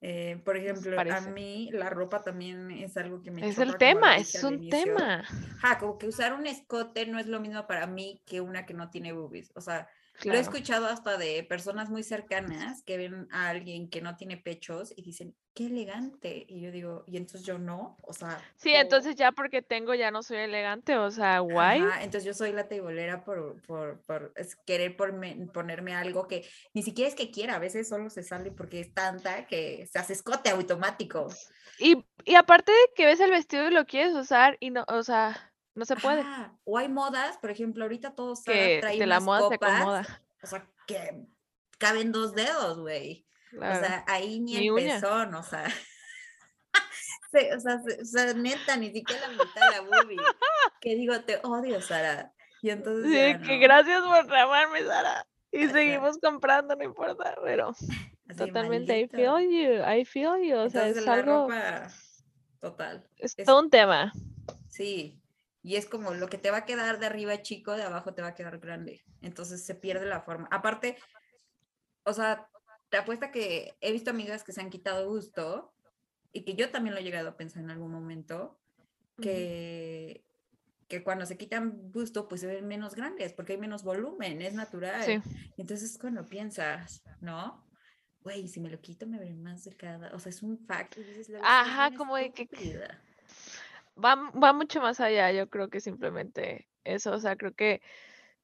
Eh, 0.00 0.40
por 0.44 0.56
ejemplo, 0.56 0.98
a 1.00 1.20
mí 1.22 1.70
la 1.72 1.90
ropa 1.90 2.22
también 2.22 2.70
es 2.70 2.96
algo 2.96 3.20
que 3.20 3.32
me 3.32 3.48
es 3.48 3.58
el 3.58 3.76
tema, 3.78 4.16
es 4.16 4.42
un 4.44 4.54
inicio. 4.54 4.84
tema. 4.84 5.24
Ajá, 5.56 5.78
como 5.78 5.98
que 5.98 6.06
usar 6.06 6.34
un 6.34 6.46
escote 6.46 7.06
no 7.06 7.18
es 7.18 7.26
lo 7.26 7.40
mismo 7.40 7.66
para 7.66 7.86
mí 7.88 8.22
que 8.24 8.40
una 8.40 8.64
que 8.64 8.74
no 8.74 8.90
tiene 8.90 9.12
boobies. 9.12 9.50
O 9.56 9.60
sea, 9.60 9.88
lo 10.24 10.32
he 10.34 10.40
escuchado 10.40 10.86
hasta 10.86 11.16
de 11.16 11.42
personas 11.44 11.90
muy 11.90 12.02
cercanas 12.02 12.82
que 12.82 12.96
ven 12.96 13.28
a 13.30 13.48
alguien 13.48 13.88
que 13.88 14.00
no 14.00 14.16
tiene 14.16 14.36
pechos 14.36 14.92
y 14.96 15.02
dicen, 15.02 15.34
qué 15.54 15.66
elegante. 15.66 16.44
Y 16.48 16.60
yo 16.60 16.70
digo, 16.70 17.04
y 17.06 17.16
entonces 17.16 17.44
yo 17.46 17.58
no. 17.58 17.96
O 18.02 18.12
sea, 18.12 18.40
Sí, 18.56 18.72
entonces 18.72 19.16
ya 19.16 19.32
porque 19.32 19.62
tengo 19.62 19.94
ya 19.94 20.10
no 20.10 20.22
soy 20.22 20.38
elegante, 20.38 20.96
o 20.96 21.10
sea, 21.10 21.40
guay. 21.40 21.80
Ajá, 21.80 22.02
entonces 22.02 22.24
yo 22.24 22.34
soy 22.34 22.52
la 22.52 22.68
teibolera 22.68 23.24
por, 23.24 23.60
por, 23.62 24.00
por 24.02 24.32
es 24.36 24.56
querer 24.56 24.96
porme- 24.96 25.50
ponerme 25.52 25.94
algo 25.94 26.28
que 26.28 26.48
ni 26.74 26.82
siquiera 26.82 27.08
es 27.08 27.14
que 27.14 27.30
quiera, 27.30 27.56
a 27.56 27.60
veces 27.60 27.88
solo 27.88 28.10
se 28.10 28.22
sale 28.22 28.50
porque 28.50 28.80
es 28.80 28.94
tanta 28.94 29.46
que 29.46 29.86
se 29.86 29.98
hace 29.98 30.12
escote 30.12 30.50
automático. 30.50 31.28
Y, 31.78 32.04
y 32.24 32.34
aparte 32.34 32.72
de 32.72 32.78
que 32.96 33.06
ves 33.06 33.20
el 33.20 33.30
vestido 33.30 33.68
y 33.68 33.72
lo 33.72 33.84
quieres 33.86 34.14
usar 34.14 34.56
y 34.60 34.70
no, 34.70 34.84
o 34.88 35.02
sea, 35.02 35.47
no 35.78 35.84
se 35.84 35.96
puede. 35.96 36.20
Ajá, 36.20 36.58
O 36.64 36.76
hay 36.78 36.88
modas, 36.88 37.38
por 37.38 37.50
ejemplo, 37.50 37.84
ahorita 37.84 38.14
todos 38.14 38.42
que 38.44 38.78
trae 38.80 38.98
de 38.98 39.06
la 39.06 39.20
moda 39.20 39.48
se 39.48 39.54
copas, 39.58 39.76
acomoda. 39.80 40.22
o 40.42 40.46
sea, 40.46 40.66
que 40.86 41.22
caben 41.78 42.12
dos 42.12 42.34
dedos, 42.34 42.78
güey. 42.80 43.26
claro. 43.50 43.76
O 43.78 43.80
sea, 43.84 44.04
ahí 44.08 44.40
ni, 44.40 44.56
Ni 44.58 44.70
pezón, 44.70 45.34
o 45.34 45.42
sea. 45.42 45.64
se- 47.32 47.54
o, 47.54 47.60
sea, 47.60 47.78
se- 47.82 48.02
o 48.02 48.04
sea, 48.04 48.34
neta, 48.34 48.76
ni 48.76 48.90
siquiera 48.92 49.28
la 49.28 49.32
mitad 49.44 49.70
de 49.70 49.76
la 49.76 49.80
boobie. 49.82 50.16
Que 50.80 50.94
digo, 50.94 51.20
te 51.20 51.40
odio, 51.42 51.80
Sara. 51.80 52.32
Y 52.62 52.70
entonces. 52.70 53.06
Sí, 53.10 53.46
que 53.46 53.58
gracias 53.58 54.02
por 54.02 54.26
llamarme, 54.30 54.82
Sara. 54.84 55.26
Y 55.50 55.64
Ajá. 55.64 55.72
seguimos 55.72 56.18
comprando, 56.18 56.76
no 56.76 56.84
importa, 56.84 57.34
pero 57.42 57.70
Así, 57.70 58.36
totalmente, 58.36 58.98
I 58.98 59.06
maldita. 59.08 59.16
feel 59.16 59.50
you, 59.50 59.90
I 60.00 60.04
feel 60.04 60.42
you, 60.46 60.56
o 60.56 60.68
sea, 60.68 60.88
Entonces, 60.88 60.96
es 60.98 61.04
la 61.06 61.12
algo, 61.14 61.48
ropa 61.48 61.88
total. 62.60 63.08
es 63.16 63.34
es- 63.38 63.46
todo 63.46 63.60
un 63.60 63.70
tema. 63.70 64.12
Sí. 64.68 65.18
Y 65.62 65.76
es 65.76 65.86
como 65.86 66.14
lo 66.14 66.28
que 66.28 66.38
te 66.38 66.50
va 66.50 66.58
a 66.58 66.64
quedar 66.64 66.98
de 67.00 67.06
arriba 67.06 67.42
chico, 67.42 67.72
de 67.76 67.82
abajo 67.82 68.14
te 68.14 68.22
va 68.22 68.28
a 68.28 68.34
quedar 68.34 68.58
grande. 68.58 69.04
Entonces 69.22 69.64
se 69.64 69.74
pierde 69.74 70.06
la 70.06 70.20
forma. 70.22 70.48
Aparte, 70.50 70.96
o 72.04 72.12
sea, 72.12 72.48
te 72.90 72.96
apuesta 72.96 73.30
que 73.30 73.76
he 73.80 73.92
visto 73.92 74.10
amigas 74.10 74.44
que 74.44 74.52
se 74.52 74.60
han 74.60 74.70
quitado 74.70 75.08
gusto 75.08 75.74
y 76.32 76.44
que 76.44 76.54
yo 76.54 76.70
también 76.70 76.94
lo 76.94 77.00
he 77.00 77.04
llegado 77.04 77.28
a 77.30 77.36
pensar 77.36 77.62
en 77.62 77.70
algún 77.70 77.90
momento, 77.90 78.58
que, 79.20 80.24
que 80.86 81.02
cuando 81.02 81.26
se 81.26 81.36
quitan 81.36 81.90
gusto, 81.90 82.28
pues 82.28 82.40
se 82.40 82.46
ven 82.46 82.66
menos 82.66 82.94
grandes 82.94 83.32
porque 83.32 83.54
hay 83.54 83.58
menos 83.58 83.82
volumen, 83.82 84.40
es 84.42 84.54
natural. 84.54 85.02
Sí. 85.04 85.20
Entonces 85.56 85.98
cuando 85.98 86.24
piensas, 86.24 87.02
¿no? 87.20 87.66
Güey, 88.20 88.48
si 88.48 88.60
me 88.60 88.70
lo 88.70 88.80
quito 88.80 89.06
me 89.06 89.18
veré 89.18 89.34
más 89.34 89.64
delgada. 89.64 90.10
O 90.14 90.18
sea, 90.18 90.30
es 90.30 90.42
un 90.42 90.58
fact. 90.66 90.96
dices, 90.96 91.28
"La 91.30 91.38
verdad, 91.40 91.60
Ajá, 91.60 91.96
como 91.96 92.16
de 92.16 92.30
que- 92.32 92.42
estúpida". 92.44 93.02
Va, 94.02 94.16
va 94.30 94.52
mucho 94.52 94.80
más 94.80 95.00
allá, 95.00 95.32
yo 95.32 95.48
creo 95.48 95.68
que 95.68 95.80
simplemente 95.80 96.68
eso, 96.84 97.12
o 97.12 97.18
sea, 97.18 97.36
creo 97.36 97.54
que 97.54 97.82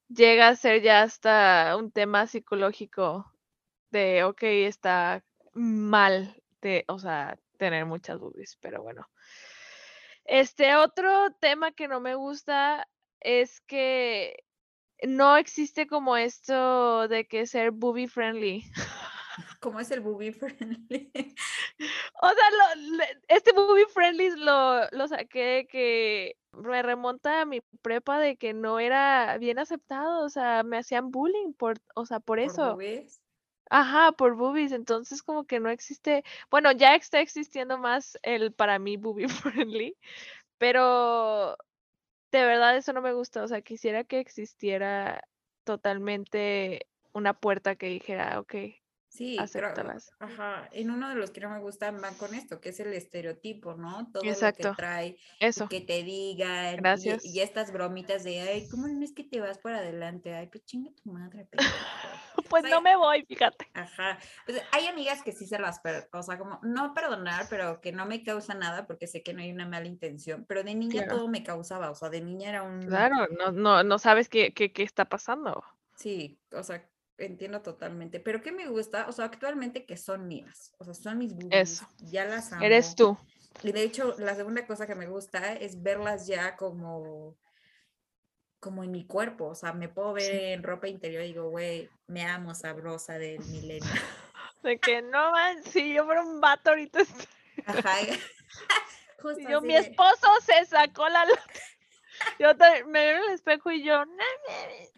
llega 0.09 0.47
a 0.47 0.55
ser 0.55 0.81
ya 0.81 1.01
hasta 1.01 1.75
un 1.77 1.91
tema 1.91 2.27
psicológico 2.27 3.31
de, 3.91 4.23
ok, 4.23 4.43
está 4.43 5.23
mal, 5.53 6.41
de, 6.61 6.85
o 6.87 6.99
sea, 6.99 7.37
tener 7.57 7.85
muchas 7.85 8.19
boobies, 8.19 8.57
pero 8.61 8.83
bueno. 8.83 9.07
Este 10.25 10.75
otro 10.75 11.31
tema 11.39 11.71
que 11.71 11.87
no 11.87 11.99
me 12.01 12.15
gusta 12.15 12.87
es 13.19 13.61
que 13.61 14.43
no 15.03 15.37
existe 15.37 15.87
como 15.87 16.17
esto 16.17 17.07
de 17.07 17.27
que 17.27 17.45
ser 17.45 17.71
boobie 17.71 18.07
friendly. 18.07 18.63
¿Cómo 19.59 19.79
es 19.79 19.91
el 19.91 20.01
boobie 20.01 20.31
friendly? 20.31 21.11
O 22.21 22.27
sea, 22.29 22.75
lo- 22.77 23.03
este 23.27 23.53
movie 23.53 23.85
friendly 23.87 24.29
lo, 24.37 24.89
lo 24.91 25.07
saqué 25.07 25.67
que 25.69 26.37
me 26.53 26.81
remonta 26.81 27.41
a 27.41 27.45
mi 27.45 27.61
prepa 27.81 28.19
de 28.19 28.37
que 28.37 28.53
no 28.53 28.79
era 28.79 29.37
bien 29.37 29.59
aceptado, 29.59 30.23
o 30.25 30.29
sea, 30.29 30.63
me 30.63 30.77
hacían 30.77 31.11
bullying 31.11 31.53
por, 31.53 31.77
o 31.95 32.05
sea, 32.05 32.19
por 32.19 32.39
¿Por 32.39 32.39
eso. 32.39 32.61
boobies? 32.61 33.19
Ajá, 33.69 34.11
por 34.13 34.35
boobies, 34.35 34.71
entonces 34.71 35.23
como 35.23 35.45
que 35.45 35.59
no 35.59 35.69
existe, 35.69 36.23
bueno, 36.51 36.71
ya 36.71 36.95
está 36.95 37.19
existiendo 37.21 37.77
más 37.79 38.17
el 38.23 38.53
para 38.53 38.79
mí 38.79 38.97
boobie 38.97 39.27
friendly, 39.69 39.97
pero 40.59 41.57
de 42.31 42.45
verdad 42.45 42.77
eso 42.77 42.93
no 42.93 43.01
me 43.01 43.13
gusta, 43.13 43.43
o 43.43 43.47
sea, 43.49 43.61
quisiera 43.61 44.03
que 44.05 44.19
existiera 44.19 45.23
totalmente 45.65 46.87
una 47.13 47.33
puerta 47.33 47.75
que 47.77 47.87
dijera, 47.87 48.39
ok, 48.41 48.55
Sí, 49.15 49.37
acéptalas. 49.39 50.11
ajá, 50.19 50.67
en 50.73 50.91
uno 50.91 51.07
de 51.07 51.15
los 51.15 51.31
que 51.31 51.39
no 51.39 51.49
me 51.49 51.59
gustan 51.59 52.01
van 52.01 52.15
con 52.15 52.33
esto, 52.33 52.59
que 52.59 52.69
es 52.69 52.79
el 52.81 52.91
estereotipo, 52.91 53.75
¿no? 53.75 54.11
Todo 54.11 54.23
lo 54.23 54.29
Exacto. 54.29 54.71
que 54.71 54.75
trae, 54.75 55.17
Eso, 55.39 55.69
que 55.69 55.79
te 55.79 56.03
digan, 56.03 56.75
Gracias. 56.75 57.23
Y, 57.23 57.39
estas 57.39 57.71
bromitas 57.71 58.25
de, 58.25 58.41
ay, 58.41 58.67
¿cómo 58.67 58.89
no 58.89 59.01
es 59.05 59.13
que 59.13 59.23
te 59.23 59.39
vas 59.39 59.57
para 59.57 59.77
adelante? 59.77 60.35
Ay, 60.35 60.47
pues 60.47 60.65
chinga 60.65 60.91
tu 61.01 61.11
madre, 61.11 61.47
pues 62.49 62.63
sea, 62.63 62.71
no 62.71 62.81
me 62.81 62.97
voy, 62.97 63.23
fíjate. 63.25 63.67
Ajá. 63.73 64.19
Pues 64.45 64.61
hay 64.73 64.87
amigas 64.87 65.21
que 65.23 65.31
sí 65.31 65.45
se 65.47 65.59
las, 65.59 65.79
o 66.11 66.23
sea, 66.23 66.37
como 66.37 66.59
no 66.63 66.93
perdonar, 66.93 67.45
pero 67.49 67.79
que 67.79 67.93
no 67.93 68.05
me 68.05 68.21
causa 68.21 68.53
nada 68.53 68.85
porque 68.85 69.07
sé 69.07 69.23
que 69.23 69.33
no 69.33 69.41
hay 69.41 69.51
una 69.51 69.65
mala 69.65 69.85
intención, 69.85 70.43
pero 70.45 70.61
de 70.63 70.75
niña 70.75 71.03
Claro. 71.03 71.19
todo 71.19 71.27
me 71.29 71.41
causaba, 71.43 71.89
o 71.89 71.95
sea, 71.95 72.09
de 72.09 72.19
niña 72.19 72.49
era 72.49 72.63
un... 72.63 72.85
Claro, 72.85 73.27
no, 73.39 73.53
no, 73.53 73.81
no 73.81 73.97
sabes 73.97 74.27
qué, 74.27 74.53
qué, 74.53 74.73
qué 74.73 74.83
está 74.83 75.05
pasando. 75.05 75.63
Sí, 75.95 76.37
o 76.51 76.61
sea, 76.63 76.85
entiendo 77.17 77.61
totalmente. 77.61 78.19
Pero 78.19 78.41
¿qué 78.41 78.51
me 78.51 78.67
gusta? 78.67 79.07
O 79.07 79.11
sea, 79.11 79.25
actualmente 79.25 79.85
que 79.85 79.97
son 79.97 80.27
mías, 80.27 80.73
o 80.77 80.83
sea, 80.83 80.93
son 80.93 81.17
mis 81.17 81.33
boobies, 81.33 81.71
Eso. 81.73 81.87
ya 81.99 82.25
las 82.25 82.51
amo. 82.53 82.63
Eres 82.63 82.95
tú. 82.95 83.17
Y 83.63 83.71
de 83.71 83.83
hecho, 83.83 84.15
la 84.17 84.35
segunda 84.35 84.65
cosa 84.67 84.85
que 84.85 84.95
me 84.95 85.07
gusta 85.07 85.53
es 85.53 85.81
verlas 85.81 86.27
ya 86.27 86.55
como 86.55 87.35
como 88.59 88.83
en 88.83 88.91
mi 88.91 89.05
cuerpo, 89.05 89.45
o 89.45 89.53
sea, 89.55 89.73
me 89.73 89.89
puedo 89.89 90.13
ver 90.13 90.23
Sí. 90.23 90.31
en 90.53 90.63
ropa 90.63 90.87
interior 90.87 91.21
y 91.23 91.27
digo, 91.27 91.49
güey, 91.51 91.87
me 92.07 92.23
amo 92.25 92.55
sabrosa 92.55 93.19
del 93.19 93.39
milenio. 93.45 93.81
De 94.63 94.79
que 94.79 95.03
no 95.03 95.31
man, 95.31 95.61
si 95.65 95.93
yo 95.93 96.03
fuera 96.05 96.23
un 96.23 96.41
vato 96.41 96.71
ahorita. 96.71 96.99
Ajá. 97.67 97.95
Justo 99.21 99.39
yo, 99.47 99.57
así 99.59 99.67
mi 99.67 99.73
de- 99.73 99.79
esposo 99.81 100.27
se 100.43 100.65
sacó 100.65 101.07
la. 101.09 101.25
Yo 102.39 102.55
también 102.57 102.89
me 102.89 102.99
veo 103.05 103.17
en 103.17 103.23
el 103.29 103.35
espejo 103.35 103.69
y 103.71 103.83
yo, 103.83 104.03
no, 104.05 104.13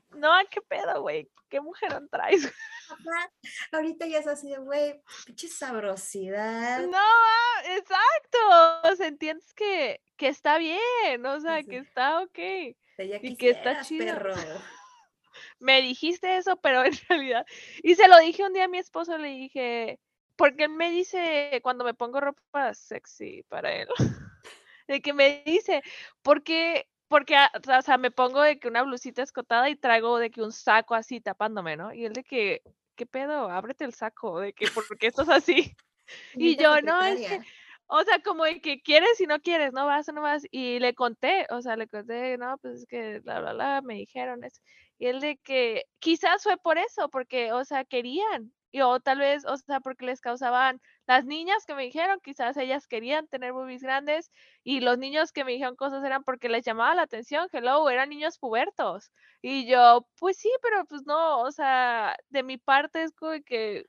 no, 0.09 0.31
¿qué 0.49 0.61
pedo, 0.61 1.01
güey? 1.01 1.29
¿Qué 1.49 1.61
mujerón 1.61 2.09
traes? 2.09 2.45
Ajá, 2.89 3.31
Ahorita 3.71 4.05
ya 4.05 4.19
es 4.19 4.27
así 4.27 4.49
de, 4.49 4.57
güey, 4.57 5.01
pinche 5.25 5.47
sabrosidad. 5.47 6.85
No, 6.87 7.77
exacto. 7.77 8.37
O 8.91 8.95
sea, 8.95 9.07
entiendes 9.07 9.53
que, 9.53 10.01
que 10.17 10.27
está 10.27 10.57
bien, 10.57 11.25
o 11.25 11.39
sea, 11.39 11.59
sí. 11.61 11.67
que 11.67 11.77
está 11.77 12.21
ok. 12.21 12.39
O 12.39 12.95
sea, 12.95 13.05
ya 13.05 13.19
y 13.21 13.35
que 13.35 13.49
está 13.51 13.81
chido. 13.81 14.05
perro. 14.05 14.33
me 15.59 15.81
dijiste 15.81 16.37
eso, 16.37 16.57
pero 16.57 16.83
en 16.83 16.91
realidad, 17.09 17.45
y 17.83 17.95
se 17.95 18.07
lo 18.07 18.19
dije 18.19 18.43
un 18.43 18.53
día 18.53 18.65
a 18.65 18.69
mi 18.69 18.77
esposo, 18.77 19.17
le 19.17 19.29
dije, 19.29 19.99
porque 20.35 20.65
él 20.65 20.71
me 20.71 20.91
dice 20.91 21.59
cuando 21.63 21.83
me 21.83 21.93
pongo 21.93 22.19
ropa 22.19 22.73
sexy 22.73 23.43
para 23.43 23.73
él, 23.73 23.87
de 24.87 25.01
que 25.01 25.13
me 25.13 25.43
dice, 25.45 25.81
porque, 26.21 26.87
porque, 27.07 27.35
ah, 27.35 27.51
o 27.77 27.81
sea, 27.81 27.97
me 27.97 28.11
pongo 28.11 28.41
de 28.41 28.59
que 28.59 28.67
una 28.67 28.83
blusita 28.83 29.23
escotada 29.23 29.69
y 29.69 29.75
traigo 29.75 30.19
de 30.19 30.31
que 30.31 30.41
un 30.41 30.51
saco 30.51 30.95
así 30.95 31.21
tapándome, 31.21 31.77
¿no? 31.77 31.93
Y 31.93 32.05
él 32.05 32.13
de 32.13 32.23
que, 32.23 32.61
¿qué 32.95 33.05
pedo? 33.05 33.49
Ábrete 33.49 33.85
el 33.85 33.93
saco, 33.93 34.39
de 34.39 34.53
que, 34.53 34.67
¿por 34.69 34.97
qué 34.97 35.07
estás 35.07 35.29
así? 35.29 35.75
Y 36.35 36.55
yo, 36.55 36.81
no, 36.81 37.01
es 37.01 37.19
que, 37.27 37.41
o 37.87 38.01
sea, 38.03 38.19
como 38.21 38.45
de 38.45 38.61
que 38.61 38.81
quieres 38.81 39.19
y 39.19 39.27
no 39.27 39.41
quieres, 39.41 39.73
no 39.73 39.85
vas 39.85 40.07
o 40.07 40.13
no 40.13 40.21
vas. 40.21 40.43
Y 40.51 40.79
le 40.79 40.93
conté, 40.93 41.45
o 41.49 41.61
sea, 41.61 41.75
le 41.75 41.87
conté, 41.87 42.37
no, 42.37 42.57
pues 42.59 42.81
es 42.81 42.85
que 42.85 43.19
bla, 43.19 43.41
bla, 43.41 43.51
bla, 43.53 43.81
me 43.81 43.95
dijeron 43.95 44.43
eso. 44.45 44.61
Y 44.97 45.07
él 45.07 45.19
de 45.19 45.37
que 45.37 45.83
quizás 45.99 46.43
fue 46.43 46.57
por 46.57 46.77
eso, 46.77 47.09
porque, 47.09 47.51
o 47.51 47.65
sea, 47.65 47.83
querían. 47.85 48.53
Y 48.71 48.81
o 48.81 48.99
tal 48.99 49.19
vez, 49.19 49.45
o 49.45 49.57
sea, 49.57 49.79
porque 49.79 50.05
les 50.05 50.21
causaban, 50.21 50.81
las 51.07 51.25
niñas 51.25 51.65
que 51.65 51.73
me 51.75 51.83
dijeron, 51.83 52.19
quizás 52.23 52.57
ellas 52.57 52.87
querían 52.87 53.27
tener 53.27 53.53
boobies 53.53 53.81
grandes 53.83 54.31
y 54.63 54.81
los 54.81 54.97
niños 54.97 55.31
que 55.31 55.43
me 55.45 55.53
dijeron 55.53 55.75
cosas 55.75 56.03
eran 56.03 56.23
porque 56.23 56.49
les 56.49 56.65
llamaba 56.65 56.95
la 56.95 57.03
atención, 57.03 57.47
hello, 57.51 57.89
eran 57.89 58.09
niños 58.09 58.37
pubertos. 58.39 59.11
Y 59.41 59.67
yo, 59.67 60.07
pues 60.19 60.37
sí, 60.37 60.49
pero 60.61 60.85
pues 60.85 61.03
no, 61.05 61.41
o 61.41 61.51
sea, 61.51 62.15
de 62.29 62.43
mi 62.43 62.57
parte 62.57 63.03
es 63.03 63.13
como 63.13 63.33
que, 63.45 63.85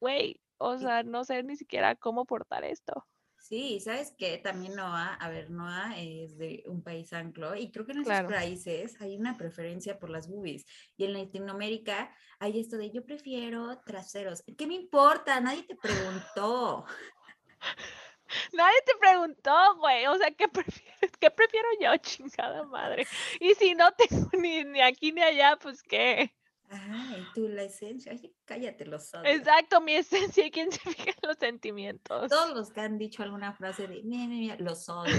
güey, 0.00 0.40
o 0.58 0.78
sea, 0.78 1.02
no 1.04 1.24
sé 1.24 1.42
ni 1.44 1.56
siquiera 1.56 1.96
cómo 1.96 2.24
portar 2.26 2.64
esto. 2.64 3.06
Sí, 3.42 3.80
¿sabes 3.80 4.14
qué? 4.16 4.38
También 4.38 4.76
Noah, 4.76 5.14
a 5.14 5.28
ver, 5.28 5.50
Noah 5.50 5.94
es 5.98 6.38
de 6.38 6.62
un 6.66 6.80
país 6.80 7.12
anglo 7.12 7.56
y 7.56 7.72
creo 7.72 7.84
que 7.84 7.90
en 7.90 7.98
esos 7.98 8.06
Claro. 8.06 8.28
países 8.28 9.00
hay 9.00 9.16
una 9.16 9.36
preferencia 9.36 9.98
por 9.98 10.10
las 10.10 10.28
boobies 10.28 10.64
y 10.96 11.04
en 11.04 11.12
Latinoamérica 11.12 12.14
hay 12.38 12.60
esto 12.60 12.76
de 12.76 12.92
yo 12.92 13.04
prefiero 13.04 13.80
traseros. 13.84 14.44
¿Qué 14.56 14.66
me 14.68 14.74
importa? 14.74 15.40
Nadie 15.40 15.64
te 15.64 15.74
preguntó. 15.74 16.86
Nadie 18.52 18.78
te 18.86 18.94
preguntó, 19.00 19.74
güey, 19.78 20.06
o 20.06 20.16
sea, 20.16 20.30
¿qué 20.30 20.46
prefieres? 20.46 21.10
¿Qué 21.20 21.30
prefiero 21.30 21.68
yo, 21.80 21.96
chingada 21.96 22.62
madre? 22.62 23.06
Y 23.40 23.54
si 23.54 23.74
no 23.74 23.90
tengo 23.92 24.30
ni, 24.38 24.62
ni 24.64 24.80
aquí 24.80 25.10
ni 25.10 25.20
allá, 25.20 25.58
pues 25.60 25.82
qué. 25.82 26.32
Tú 27.34 27.48
la 27.48 27.62
esencia. 27.64 28.12
Cállate 28.44 28.86
los 28.86 29.12
odio. 29.14 29.24
Exacto, 29.30 29.80
mi 29.80 29.94
esencia, 30.42 30.50
¿quién 30.50 30.70
se 30.72 30.78
fija 30.80 31.10
en 31.10 31.28
los 31.28 31.36
sentimientos? 31.38 32.28
Todos 32.30 32.54
los 32.54 32.70
que 32.72 32.80
han 32.80 32.98
dicho 32.98 33.22
alguna 33.22 33.52
frase 33.54 33.86
de 33.86 34.02
"Mia, 34.02 34.26
mia, 34.28 34.38
mia", 34.38 34.56
los 34.58 34.88
odio, 34.88 35.14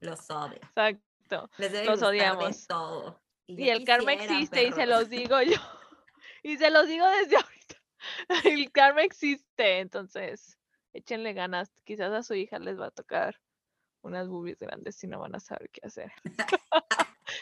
los 0.00 0.28
odio. 0.30 0.60
Exacto. 0.62 1.50
Les 1.58 1.72
debe 1.72 1.86
Los 1.86 2.00
de 2.00 2.06
odiamos. 2.06 2.66
todo. 2.66 3.20
Y 3.48 3.68
el 3.68 3.84
karma 3.84 4.12
existe 4.12 4.64
y 4.68 4.72
se 4.72 4.86
los 4.86 5.08
digo 5.08 5.40
yo. 5.42 5.56
Y 6.42 6.56
se 6.58 6.70
los 6.70 6.86
digo 6.86 7.04
desde 7.08 7.36
ahorita. 7.36 7.76
El 8.44 8.70
karma 8.70 9.02
existe, 9.02 9.80
entonces 9.80 10.56
échenle 10.92 11.32
ganas. 11.32 11.72
Quizás 11.84 12.12
a 12.12 12.22
su 12.22 12.34
hija 12.34 12.60
les 12.60 12.78
va 12.78 12.86
a 12.86 12.90
tocar 12.92 13.40
unas 14.02 14.28
boobies 14.28 14.60
grandes 14.60 15.02
y 15.02 15.08
no 15.08 15.18
van 15.18 15.34
a 15.34 15.40
saber 15.40 15.68
qué 15.70 15.80
hacer. 15.84 16.12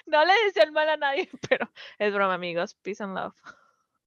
No 0.06 0.24
le 0.24 0.32
deseo 0.44 0.64
el 0.64 0.72
mal 0.72 0.88
a 0.88 0.96
nadie, 0.96 1.28
pero 1.48 1.70
es 1.98 2.12
broma, 2.12 2.34
amigos. 2.34 2.74
Peace 2.74 3.02
and 3.02 3.14
love. 3.14 3.34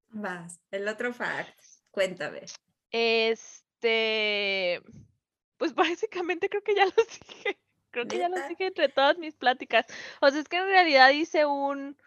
Vas, 0.09 0.59
el 0.71 0.87
otro 0.87 1.13
fact. 1.13 1.59
Cuéntame. 1.91 2.45
Este, 2.91 4.81
pues 5.57 5.73
básicamente 5.75 6.49
creo 6.49 6.63
que 6.63 6.75
ya 6.75 6.85
los 6.85 6.95
dije. 6.95 7.57
Creo 7.91 8.05
que 8.07 8.19
ya 8.19 8.29
los 8.29 8.47
dije 8.47 8.67
entre 8.67 8.89
todas 8.89 9.17
mis 9.17 9.35
pláticas. 9.35 9.85
O 10.21 10.29
sea, 10.29 10.39
es 10.39 10.47
que 10.47 10.57
en 10.57 10.65
realidad 10.65 11.09
hice 11.09 11.45
un, 11.45 11.97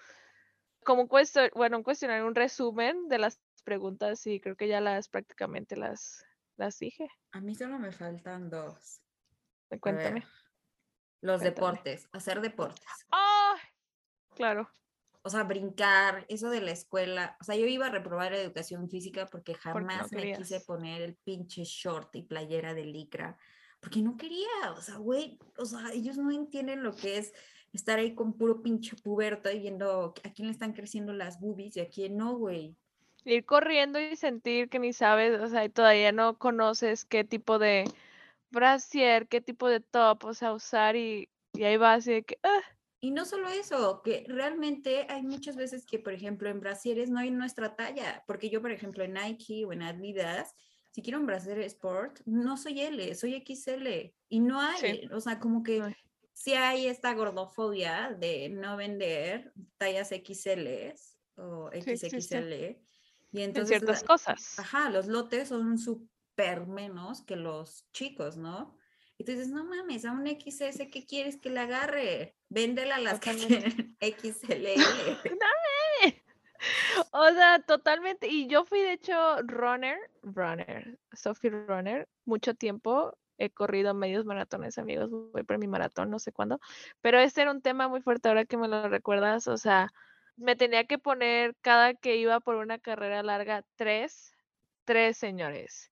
como 0.84 1.02
un 1.02 1.08
cuestionario, 1.08 1.52
bueno, 1.56 1.78
un 1.78 1.82
cuestionario, 1.82 2.26
un 2.26 2.34
resumen 2.34 3.08
de 3.08 3.18
las 3.18 3.40
preguntas 3.64 4.26
y 4.26 4.40
creo 4.40 4.56
que 4.56 4.68
ya 4.68 4.80
las 4.80 5.08
prácticamente 5.08 5.76
las, 5.76 6.24
las 6.56 6.78
dije. 6.78 7.08
A 7.32 7.40
mí 7.40 7.54
solo 7.54 7.78
me 7.78 7.90
faltan 7.90 8.50
dos. 8.50 9.00
Cuéntame. 9.80 10.24
los 11.22 11.40
cuéntame. 11.40 11.44
deportes, 11.44 12.08
hacer 12.12 12.40
deportes. 12.40 12.84
¡Ah! 13.10 13.49
Claro. 14.40 14.70
O 15.22 15.28
sea, 15.28 15.42
brincar, 15.42 16.24
eso 16.30 16.48
de 16.48 16.62
la 16.62 16.70
escuela. 16.70 17.36
O 17.42 17.44
sea, 17.44 17.54
yo 17.54 17.66
iba 17.66 17.88
a 17.88 17.90
reprobar 17.90 18.32
educación 18.32 18.88
física 18.88 19.26
porque 19.26 19.52
no 19.52 19.58
jamás 19.58 20.10
me 20.12 20.32
quise 20.32 20.60
poner 20.60 21.02
el 21.02 21.14
pinche 21.14 21.62
short 21.64 22.16
y 22.16 22.22
playera 22.22 22.72
de 22.72 22.86
licra. 22.86 23.36
Porque 23.80 24.00
no 24.00 24.16
quería. 24.16 24.48
O 24.74 24.80
sea, 24.80 24.96
güey, 24.96 25.38
o 25.58 25.66
sea, 25.66 25.92
ellos 25.92 26.16
no 26.16 26.30
entienden 26.30 26.82
lo 26.82 26.96
que 26.96 27.18
es 27.18 27.34
estar 27.74 27.98
ahí 27.98 28.14
con 28.14 28.32
puro 28.32 28.62
pinche 28.62 28.96
puberto 28.96 29.50
y 29.50 29.58
viendo 29.58 30.14
a 30.24 30.32
quién 30.32 30.48
le 30.48 30.52
están 30.52 30.72
creciendo 30.72 31.12
las 31.12 31.38
boobies 31.38 31.76
y 31.76 31.80
a 31.80 31.88
quién 31.90 32.16
no, 32.16 32.38
güey. 32.38 32.74
Ir 33.26 33.44
corriendo 33.44 34.00
y 34.00 34.16
sentir 34.16 34.70
que 34.70 34.78
ni 34.78 34.94
sabes, 34.94 35.38
o 35.38 35.48
sea, 35.48 35.66
y 35.66 35.68
todavía 35.68 36.12
no 36.12 36.38
conoces 36.38 37.04
qué 37.04 37.24
tipo 37.24 37.58
de 37.58 37.84
brasier, 38.50 39.28
qué 39.28 39.42
tipo 39.42 39.68
de 39.68 39.80
top, 39.80 40.24
o 40.24 40.32
sea, 40.32 40.54
usar 40.54 40.96
y, 40.96 41.28
y 41.52 41.64
ahí 41.64 41.76
va 41.76 41.92
así 41.92 42.12
de 42.12 42.22
que, 42.22 42.38
ah, 42.42 42.62
Y 43.02 43.12
no 43.12 43.24
solo 43.24 43.48
eso, 43.48 44.02
que 44.02 44.24
realmente 44.28 45.06
hay 45.08 45.22
muchas 45.22 45.56
veces 45.56 45.86
que, 45.86 45.98
por 45.98 46.12
ejemplo, 46.12 46.50
en 46.50 46.60
brasieres 46.60 47.08
no 47.10 47.18
hay 47.18 47.30
nuestra 47.30 47.74
talla, 47.74 48.22
porque 48.26 48.50
yo, 48.50 48.60
por 48.60 48.72
ejemplo, 48.72 49.04
en 49.04 49.14
Nike 49.14 49.64
o 49.64 49.72
en 49.72 49.82
Adidas, 49.82 50.54
si 50.90 51.00
quiero 51.02 51.18
un 51.20 51.26
brasier 51.26 51.58
sport, 51.60 52.20
no 52.26 52.56
soy 52.58 52.80
L, 52.80 53.14
soy 53.14 53.34
XL 53.46 54.14
y 54.28 54.40
no 54.40 54.60
hay, 54.60 54.78
Sí. 54.78 55.08
o 55.12 55.20
sea, 55.20 55.38
como 55.38 55.62
que 55.62 55.80
hay. 55.82 55.94
sí 56.34 56.52
hay 56.54 56.86
esta 56.88 57.14
gordofobia 57.14 58.14
de 58.18 58.48
no 58.50 58.76
vender 58.76 59.52
tallas 59.78 60.10
XL 60.12 60.94
o 61.36 61.70
Sí. 61.72 61.96
XXL 61.96 62.52
y 63.32 63.38
en 63.38 63.44
entonces 63.50 63.78
ciertas 63.78 64.02
la- 64.02 64.06
cosas. 64.06 64.58
Ajá, 64.58 64.90
los 64.90 65.06
lotes 65.06 65.48
son 65.48 65.78
súper 65.78 66.66
menos 66.66 67.22
que 67.22 67.36
los 67.36 67.86
chicos, 67.92 68.36
¿no? 68.36 68.76
Y 69.20 69.24
tú 69.24 69.32
dices, 69.32 69.50
no 69.50 69.64
mames, 69.64 70.06
a 70.06 70.12
un 70.12 70.26
XS, 70.26 70.88
¿qué 70.90 71.04
quieres 71.06 71.36
que 71.36 71.50
le 71.50 71.60
agarre? 71.60 72.34
Véndela 72.48 72.94
a 72.94 73.00
las 73.00 73.20
que 73.20 73.34
quieren 73.36 73.94
XL. 74.00 74.66
O 77.12 77.28
sea, 77.28 77.58
totalmente. 77.66 78.28
Y 78.28 78.46
yo 78.46 78.64
fui, 78.64 78.80
de 78.80 78.94
hecho, 78.94 79.42
runner, 79.42 79.98
runner, 80.22 80.98
Sophie 81.12 81.50
Runner, 81.50 82.08
mucho 82.24 82.54
tiempo. 82.54 83.14
He 83.36 83.50
corrido 83.50 83.92
medios 83.92 84.24
maratones, 84.24 84.78
amigos. 84.78 85.10
Voy 85.10 85.42
por 85.42 85.58
mi 85.58 85.68
maratón, 85.68 86.08
no 86.08 86.18
sé 86.18 86.32
cuándo. 86.32 86.58
Pero 87.02 87.18
este 87.18 87.42
era 87.42 87.50
un 87.50 87.60
tema 87.60 87.88
muy 87.88 88.00
fuerte 88.00 88.28
ahora 88.28 88.46
que 88.46 88.56
me 88.56 88.68
lo 88.68 88.88
recuerdas. 88.88 89.48
O 89.48 89.58
sea, 89.58 89.90
me 90.36 90.56
tenía 90.56 90.84
que 90.84 90.98
poner 90.98 91.54
cada 91.60 91.92
que 91.92 92.16
iba 92.16 92.40
por 92.40 92.56
una 92.56 92.78
carrera 92.78 93.22
larga 93.22 93.64
tres, 93.76 94.32
tres 94.84 95.18
señores, 95.18 95.90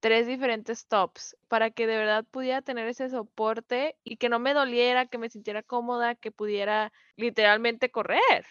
tres 0.00 0.26
diferentes 0.26 0.86
tops 0.86 1.36
para 1.48 1.70
que 1.70 1.86
de 1.86 1.96
verdad 1.96 2.24
pudiera 2.24 2.62
tener 2.62 2.88
ese 2.88 3.08
soporte 3.10 3.96
y 4.02 4.16
que 4.16 4.28
no 4.28 4.38
me 4.38 4.54
doliera, 4.54 5.06
que 5.06 5.18
me 5.18 5.30
sintiera 5.30 5.62
cómoda, 5.62 6.14
que 6.14 6.32
pudiera 6.32 6.92
literalmente 7.16 7.90
correr. 7.90 8.46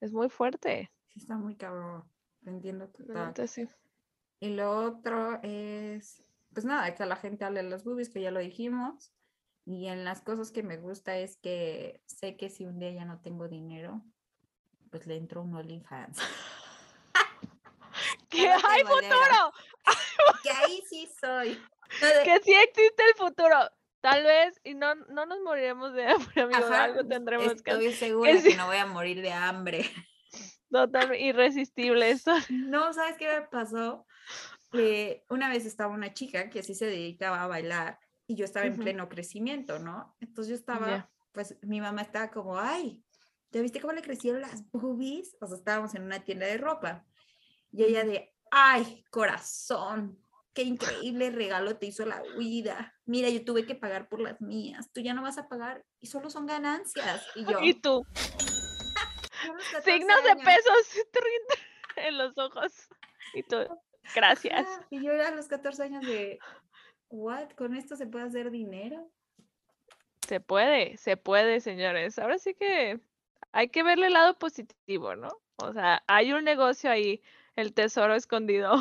Es 0.00 0.12
muy 0.12 0.28
fuerte. 0.28 0.90
Sí, 1.08 1.20
está 1.20 1.36
muy 1.36 1.56
cabrón. 1.56 2.04
Entiendo 2.44 2.88
total. 2.88 3.48
sí. 3.48 3.68
Y 4.40 4.50
lo 4.50 4.70
otro 4.70 5.40
es, 5.42 6.22
pues 6.52 6.64
nada, 6.64 6.94
que 6.94 7.02
a 7.02 7.06
la 7.06 7.16
gente 7.16 7.44
hable 7.44 7.62
de 7.62 7.68
los 7.68 7.84
boobies, 7.84 8.10
que 8.10 8.20
ya 8.20 8.30
lo 8.30 8.40
dijimos. 8.40 9.12
Y 9.64 9.86
en 9.88 10.04
las 10.04 10.22
cosas 10.22 10.50
que 10.50 10.62
me 10.62 10.78
gusta 10.78 11.18
es 11.18 11.36
que 11.36 12.00
sé 12.06 12.36
que 12.36 12.48
si 12.48 12.64
un 12.64 12.78
día 12.78 12.92
ya 12.92 13.04
no 13.04 13.20
tengo 13.20 13.48
dinero, 13.48 14.02
pues 14.90 15.06
le 15.06 15.16
entro 15.16 15.42
un 15.42 15.54
OnlyFans. 15.54 16.18
¡Que 18.42 18.48
no 18.48 18.68
hay 18.68 18.82
futuro! 18.82 19.52
Que 20.42 20.50
ahí 20.50 20.82
sí 20.88 21.08
soy. 21.20 21.60
No, 22.00 22.06
de- 22.06 22.22
¡Que 22.24 22.40
sí 22.44 22.54
existe 22.54 23.02
el 23.08 23.14
futuro! 23.14 23.56
Tal 24.00 24.22
vez, 24.22 24.60
y 24.62 24.74
no, 24.74 24.94
no 24.94 25.26
nos 25.26 25.40
moriremos 25.40 25.92
de 25.92 26.06
hambre, 26.10 26.42
amigos. 26.42 26.64
Ajá, 26.64 26.84
algo 26.84 27.06
tendremos 27.06 27.62
que 27.62 27.70
hacer. 27.70 27.82
Estoy 27.82 27.92
segura 27.94 28.32
que 28.32 28.40
sí. 28.40 28.54
no 28.56 28.66
voy 28.66 28.76
a 28.76 28.86
morir 28.86 29.22
de 29.22 29.32
hambre. 29.32 29.90
Totalmente 30.70 31.24
irresistible 31.24 32.10
eso. 32.10 32.32
No, 32.50 32.92
¿sabes 32.92 33.16
qué 33.16 33.26
me 33.26 33.46
pasó? 33.46 34.06
Que 34.70 35.24
una 35.30 35.48
vez 35.48 35.64
estaba 35.64 35.92
una 35.94 36.12
chica 36.12 36.50
que 36.50 36.62
sí 36.62 36.74
se 36.74 36.84
dedicaba 36.86 37.42
a 37.42 37.46
bailar 37.46 37.98
y 38.26 38.36
yo 38.36 38.44
estaba 38.44 38.66
en 38.66 38.76
pleno 38.76 39.08
crecimiento, 39.08 39.78
¿no? 39.78 40.14
Entonces 40.20 40.50
yo 40.50 40.54
estaba, 40.54 41.10
pues 41.32 41.56
mi 41.62 41.80
mamá 41.80 42.02
estaba 42.02 42.30
como, 42.30 42.58
ay, 42.58 43.02
¿ya 43.50 43.62
viste 43.62 43.80
cómo 43.80 43.94
le 43.94 44.02
crecieron 44.02 44.42
las 44.42 44.70
boobies? 44.70 45.34
O 45.40 45.46
sea, 45.46 45.56
estábamos 45.56 45.94
en 45.94 46.02
una 46.02 46.20
tienda 46.22 46.46
de 46.46 46.58
ropa. 46.58 47.06
Y 47.72 47.84
ella 47.84 48.04
de, 48.04 48.34
ay, 48.50 49.04
corazón, 49.10 50.18
qué 50.54 50.62
increíble 50.62 51.30
regalo 51.30 51.76
te 51.76 51.86
hizo 51.86 52.04
la 52.06 52.22
vida. 52.36 52.94
Mira, 53.04 53.28
yo 53.28 53.44
tuve 53.44 53.66
que 53.66 53.74
pagar 53.74 54.08
por 54.08 54.20
las 54.20 54.40
mías, 54.40 54.90
tú 54.92 55.00
ya 55.00 55.14
no 55.14 55.22
vas 55.22 55.38
a 55.38 55.48
pagar 55.48 55.84
y 56.00 56.06
solo 56.06 56.30
son 56.30 56.46
ganancias. 56.46 57.26
Y 57.34 57.44
yo, 57.44 57.60
Y 57.62 57.74
tú, 57.74 58.04
"Yo 59.44 59.52
a 59.52 59.54
los 59.54 59.64
14 59.70 59.92
signos 59.92 60.22
de 60.24 60.30
años". 60.30 60.44
pesos 60.44 61.04
en 61.96 62.18
los 62.18 62.36
ojos. 62.38 62.72
Y 63.34 63.42
tú, 63.42 63.56
gracias. 64.14 64.66
Ajá, 64.66 64.86
Y 64.90 65.02
yo 65.02 65.12
a 65.12 65.30
los 65.30 65.46
14 65.48 65.82
años 65.84 66.04
de, 66.06 66.38
¿what? 67.10 67.50
¿Con 67.50 67.74
esto 67.76 67.96
se 67.96 68.06
puede 68.06 68.24
hacer 68.26 68.50
dinero? 68.50 69.10
Se 70.26 70.40
puede, 70.40 70.96
se 70.98 71.16
puede, 71.16 71.60
señores. 71.60 72.18
Ahora 72.18 72.38
sí 72.38 72.54
que 72.54 73.00
hay 73.52 73.68
que 73.68 73.82
verle 73.82 74.08
el 74.08 74.12
lado 74.12 74.38
positivo, 74.38 75.14
¿no? 75.16 75.28
O 75.56 75.72
sea, 75.72 76.02
hay 76.06 76.32
un 76.32 76.44
negocio 76.44 76.90
ahí, 76.90 77.22
el 77.58 77.74
tesoro 77.74 78.14
escondido. 78.14 78.76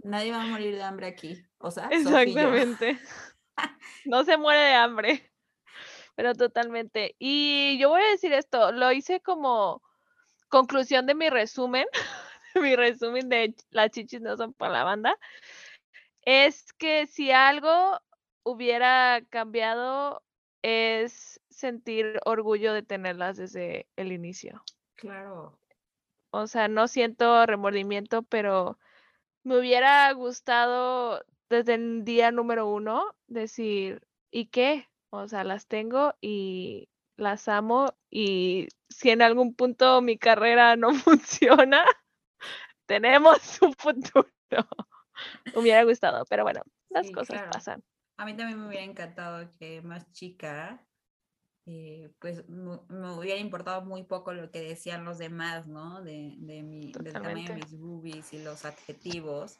Nadie 0.00 0.32
va 0.32 0.42
a 0.42 0.46
morir 0.46 0.74
de 0.74 0.82
hambre 0.82 1.06
aquí. 1.06 1.42
O 1.58 1.70
sea. 1.70 1.88
Exactamente. 1.88 2.98
No 4.06 4.24
se 4.24 4.38
muere 4.38 4.58
de 4.58 4.72
hambre, 4.72 5.30
pero 6.14 6.34
totalmente. 6.34 7.14
Y 7.18 7.76
yo 7.78 7.90
voy 7.90 8.00
a 8.00 8.10
decir 8.10 8.32
esto, 8.32 8.72
lo 8.72 8.90
hice 8.90 9.20
como 9.20 9.82
conclusión 10.48 11.04
de 11.04 11.14
mi 11.14 11.28
resumen, 11.28 11.84
mi 12.54 12.74
resumen 12.74 13.28
de 13.28 13.54
las 13.68 13.90
chichis 13.90 14.22
no 14.22 14.34
son 14.38 14.54
para 14.54 14.72
la 14.72 14.84
banda, 14.84 15.18
es 16.22 16.72
que 16.72 17.06
si 17.06 17.32
algo 17.32 18.00
hubiera 18.42 19.20
cambiado 19.28 20.22
es 20.62 21.38
sentir 21.50 22.18
orgullo 22.24 22.72
de 22.72 22.82
tenerlas 22.82 23.36
desde 23.36 23.86
el 23.96 24.10
inicio. 24.10 24.64
Claro. 24.94 25.60
O 26.30 26.46
sea, 26.46 26.68
no 26.68 26.88
siento 26.88 27.46
remordimiento, 27.46 28.22
pero 28.24 28.78
me 29.44 29.58
hubiera 29.58 30.12
gustado 30.12 31.24
desde 31.50 31.74
el 31.74 32.04
día 32.04 32.30
número 32.32 32.68
uno 32.68 33.16
decir, 33.28 34.02
¿y 34.30 34.46
qué? 34.48 34.88
O 35.10 35.28
sea, 35.28 35.44
las 35.44 35.66
tengo 35.68 36.14
y 36.20 36.88
las 37.16 37.48
amo 37.48 37.94
y 38.10 38.68
si 38.88 39.10
en 39.10 39.22
algún 39.22 39.54
punto 39.54 40.02
mi 40.02 40.18
carrera 40.18 40.76
no 40.76 40.94
funciona, 40.94 41.84
tenemos 42.86 43.60
un 43.62 43.72
futuro. 43.74 44.26
Me 45.54 45.60
hubiera 45.60 45.84
gustado, 45.84 46.24
pero 46.26 46.44
bueno, 46.44 46.62
las 46.90 47.10
Sí, 47.10 47.12
cosas 47.12 47.40
claro. 47.40 47.50
pasan. 47.50 47.82
A 48.16 48.24
mí 48.26 48.36
también 48.36 48.60
me 48.60 48.68
hubiera 48.68 48.84
encantado 48.84 49.52
que 49.58 49.82
más 49.82 50.10
chica, 50.12 50.86
eh, 51.66 52.12
pues 52.18 52.48
me, 52.48 52.78
hubiera 53.12 53.38
importado 53.38 53.82
muy 53.82 54.02
poco 54.02 54.32
lo 54.32 54.50
que 54.50 54.60
decían 54.62 55.04
los 55.04 55.18
demás, 55.18 55.66
¿no? 55.66 56.02
De, 56.02 56.34
de 56.38 56.62
mi, 56.62 56.92
del 56.92 57.12
tamaño 57.12 57.48
de 57.48 57.54
mis 57.56 57.76
boobies 57.78 58.32
y 58.32 58.42
los 58.42 58.64
adjetivos. 58.64 59.58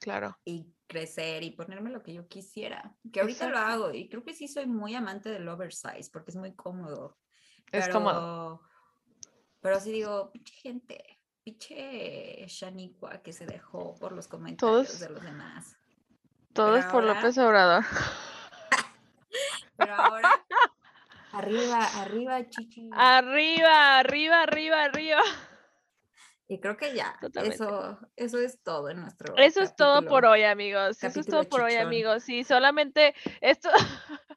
Claro. 0.00 0.36
y 0.44 0.66
crecer 0.88 1.44
y 1.44 1.52
ponerme 1.52 1.88
lo 1.90 2.02
que 2.02 2.12
yo 2.12 2.26
quisiera. 2.26 2.96
Que 3.12 3.20
ahorita 3.20 3.48
lo 3.48 3.56
hago 3.56 3.92
y 3.92 4.08
creo 4.08 4.24
que 4.24 4.34
sí 4.34 4.48
soy 4.48 4.66
muy 4.66 4.96
amante 4.96 5.28
del 5.30 5.48
oversize 5.48 6.10
porque 6.12 6.32
es 6.32 6.36
muy 6.36 6.54
cómodo. 6.56 7.16
Es 7.70 7.84
pero, 7.86 7.92
cómodo. 7.92 8.62
Pero 9.60 9.78
sí 9.78 9.92
digo, 9.92 10.32
pinche 10.32 10.54
gente, 10.54 11.20
pinche 11.44 12.44
Shaniqua 12.48 13.22
que 13.22 13.32
se 13.32 13.46
dejó 13.46 13.94
por 13.94 14.10
los 14.10 14.26
comentarios 14.26 14.88
Todos- 14.88 14.98
de 14.98 15.08
los 15.10 15.22
demás. 15.22 15.76
Todo 16.52 16.72
pero 16.72 16.78
es 16.78 16.84
por 16.86 17.04
ahora- 17.04 17.14
López 17.14 17.38
Obrador. 17.38 17.84
Pero 19.76 19.94
ahora, 19.94 20.41
arriba, 21.32 21.86
arriba, 22.00 22.48
chichi. 22.48 22.88
Arriba, 22.92 23.98
arriba, 23.98 24.42
arriba, 24.42 24.84
arriba. 24.84 25.22
Y 26.48 26.60
creo 26.60 26.76
que 26.76 26.94
ya, 26.94 27.16
Totalmente. 27.20 27.54
eso, 27.54 27.98
eso 28.14 28.38
es 28.38 28.62
todo 28.62 28.90
en 28.90 29.00
nuestro. 29.00 29.34
Eso 29.38 29.62
es 29.62 29.74
todo 29.74 30.02
por 30.02 30.26
hoy, 30.26 30.42
amigos. 30.42 31.02
Eso 31.02 31.20
es 31.20 31.26
todo 31.26 31.44
por 31.44 31.62
hoy, 31.62 31.76
amigos. 31.76 32.24
Sí, 32.24 32.44
solamente 32.44 33.14
esto 33.40 33.70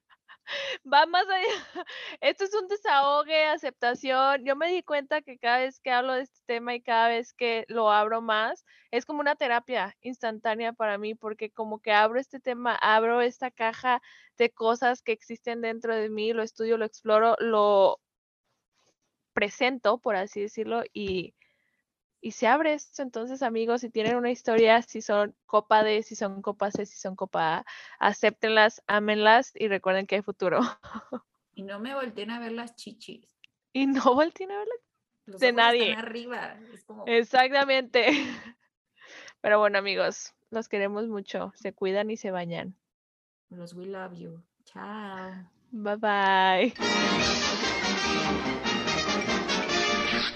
va 0.91 1.05
más 1.05 1.25
allá. 1.27 1.45
Esto 2.21 2.43
es 2.45 2.53
un 2.53 2.67
desahogue, 2.67 3.45
aceptación. 3.45 4.45
Yo 4.45 4.55
me 4.55 4.67
di 4.71 4.83
cuenta 4.83 5.21
que 5.21 5.37
cada 5.37 5.59
vez 5.59 5.79
que 5.79 5.91
hablo 5.91 6.13
de 6.13 6.21
este 6.21 6.41
tema 6.45 6.75
y 6.75 6.81
cada 6.81 7.09
vez 7.09 7.33
que 7.33 7.65
lo 7.67 7.91
abro 7.91 8.21
más, 8.21 8.65
es 8.91 9.05
como 9.05 9.19
una 9.19 9.35
terapia 9.35 9.95
instantánea 10.01 10.73
para 10.73 10.97
mí, 10.97 11.15
porque 11.15 11.51
como 11.51 11.79
que 11.79 11.91
abro 11.91 12.19
este 12.19 12.39
tema, 12.39 12.75
abro 12.75 13.21
esta 13.21 13.51
caja 13.51 14.01
de 14.37 14.49
cosas 14.51 15.01
que 15.01 15.11
existen 15.11 15.61
dentro 15.61 15.95
de 15.95 16.09
mí, 16.09 16.33
lo 16.33 16.43
estudio, 16.43 16.77
lo 16.77 16.85
exploro, 16.85 17.35
lo 17.39 17.99
presento, 19.33 19.97
por 19.97 20.15
así 20.15 20.41
decirlo, 20.41 20.83
y 20.93 21.35
y 22.25 22.31
se 22.31 22.47
abre 22.47 22.73
esto. 22.73 23.03
Entonces, 23.03 23.43
amigos, 23.43 23.81
si 23.81 23.91
tienen 23.91 24.15
una 24.15 24.31
historia, 24.31 24.81
si 24.81 25.03
son 25.03 25.35
copa 25.45 25.83
D, 25.83 26.01
si 26.01 26.15
son 26.15 26.41
copa 26.41 26.71
C, 26.71 26.88
si 26.88 26.97
son 26.97 27.15
copa 27.15 27.57
A, 27.57 27.65
acéptenlas, 27.99 28.81
ámenlas 28.88 29.51
y 29.53 29.67
recuerden 29.67 30.07
que 30.07 30.15
hay 30.15 30.21
futuro. 30.23 30.59
Y 31.57 31.61
no 31.61 31.79
me 31.79 31.93
volteen 31.93 32.31
a 32.31 32.39
ver 32.39 32.51
las 32.51 32.75
chichis. 32.75 33.38
Y 33.73 33.85
no 33.85 34.01
volteen 34.15 34.51
a 34.51 34.57
verla. 34.57 34.73
Los 35.27 35.39
De 35.39 35.49
están 35.49 35.65
nadie. 35.65 35.93
arriba. 35.93 36.59
Es 36.73 36.83
como, 36.83 37.05
Exactamente. 37.05 38.07
Pero 39.41 39.59
bueno, 39.59 39.77
amigos, 39.77 40.33
los 40.49 40.67
queremos 40.67 41.07
mucho. 41.07 41.53
Se 41.55 41.73
cuidan 41.73 42.09
y 42.09 42.17
se 42.17 42.31
bañan. 42.31 42.75
los 43.51 43.73
we 43.75 43.85
love 43.85 44.13
you. 44.15 44.41
Chao. 44.65 45.49
Bye 45.71 45.95
bye. 45.97 46.73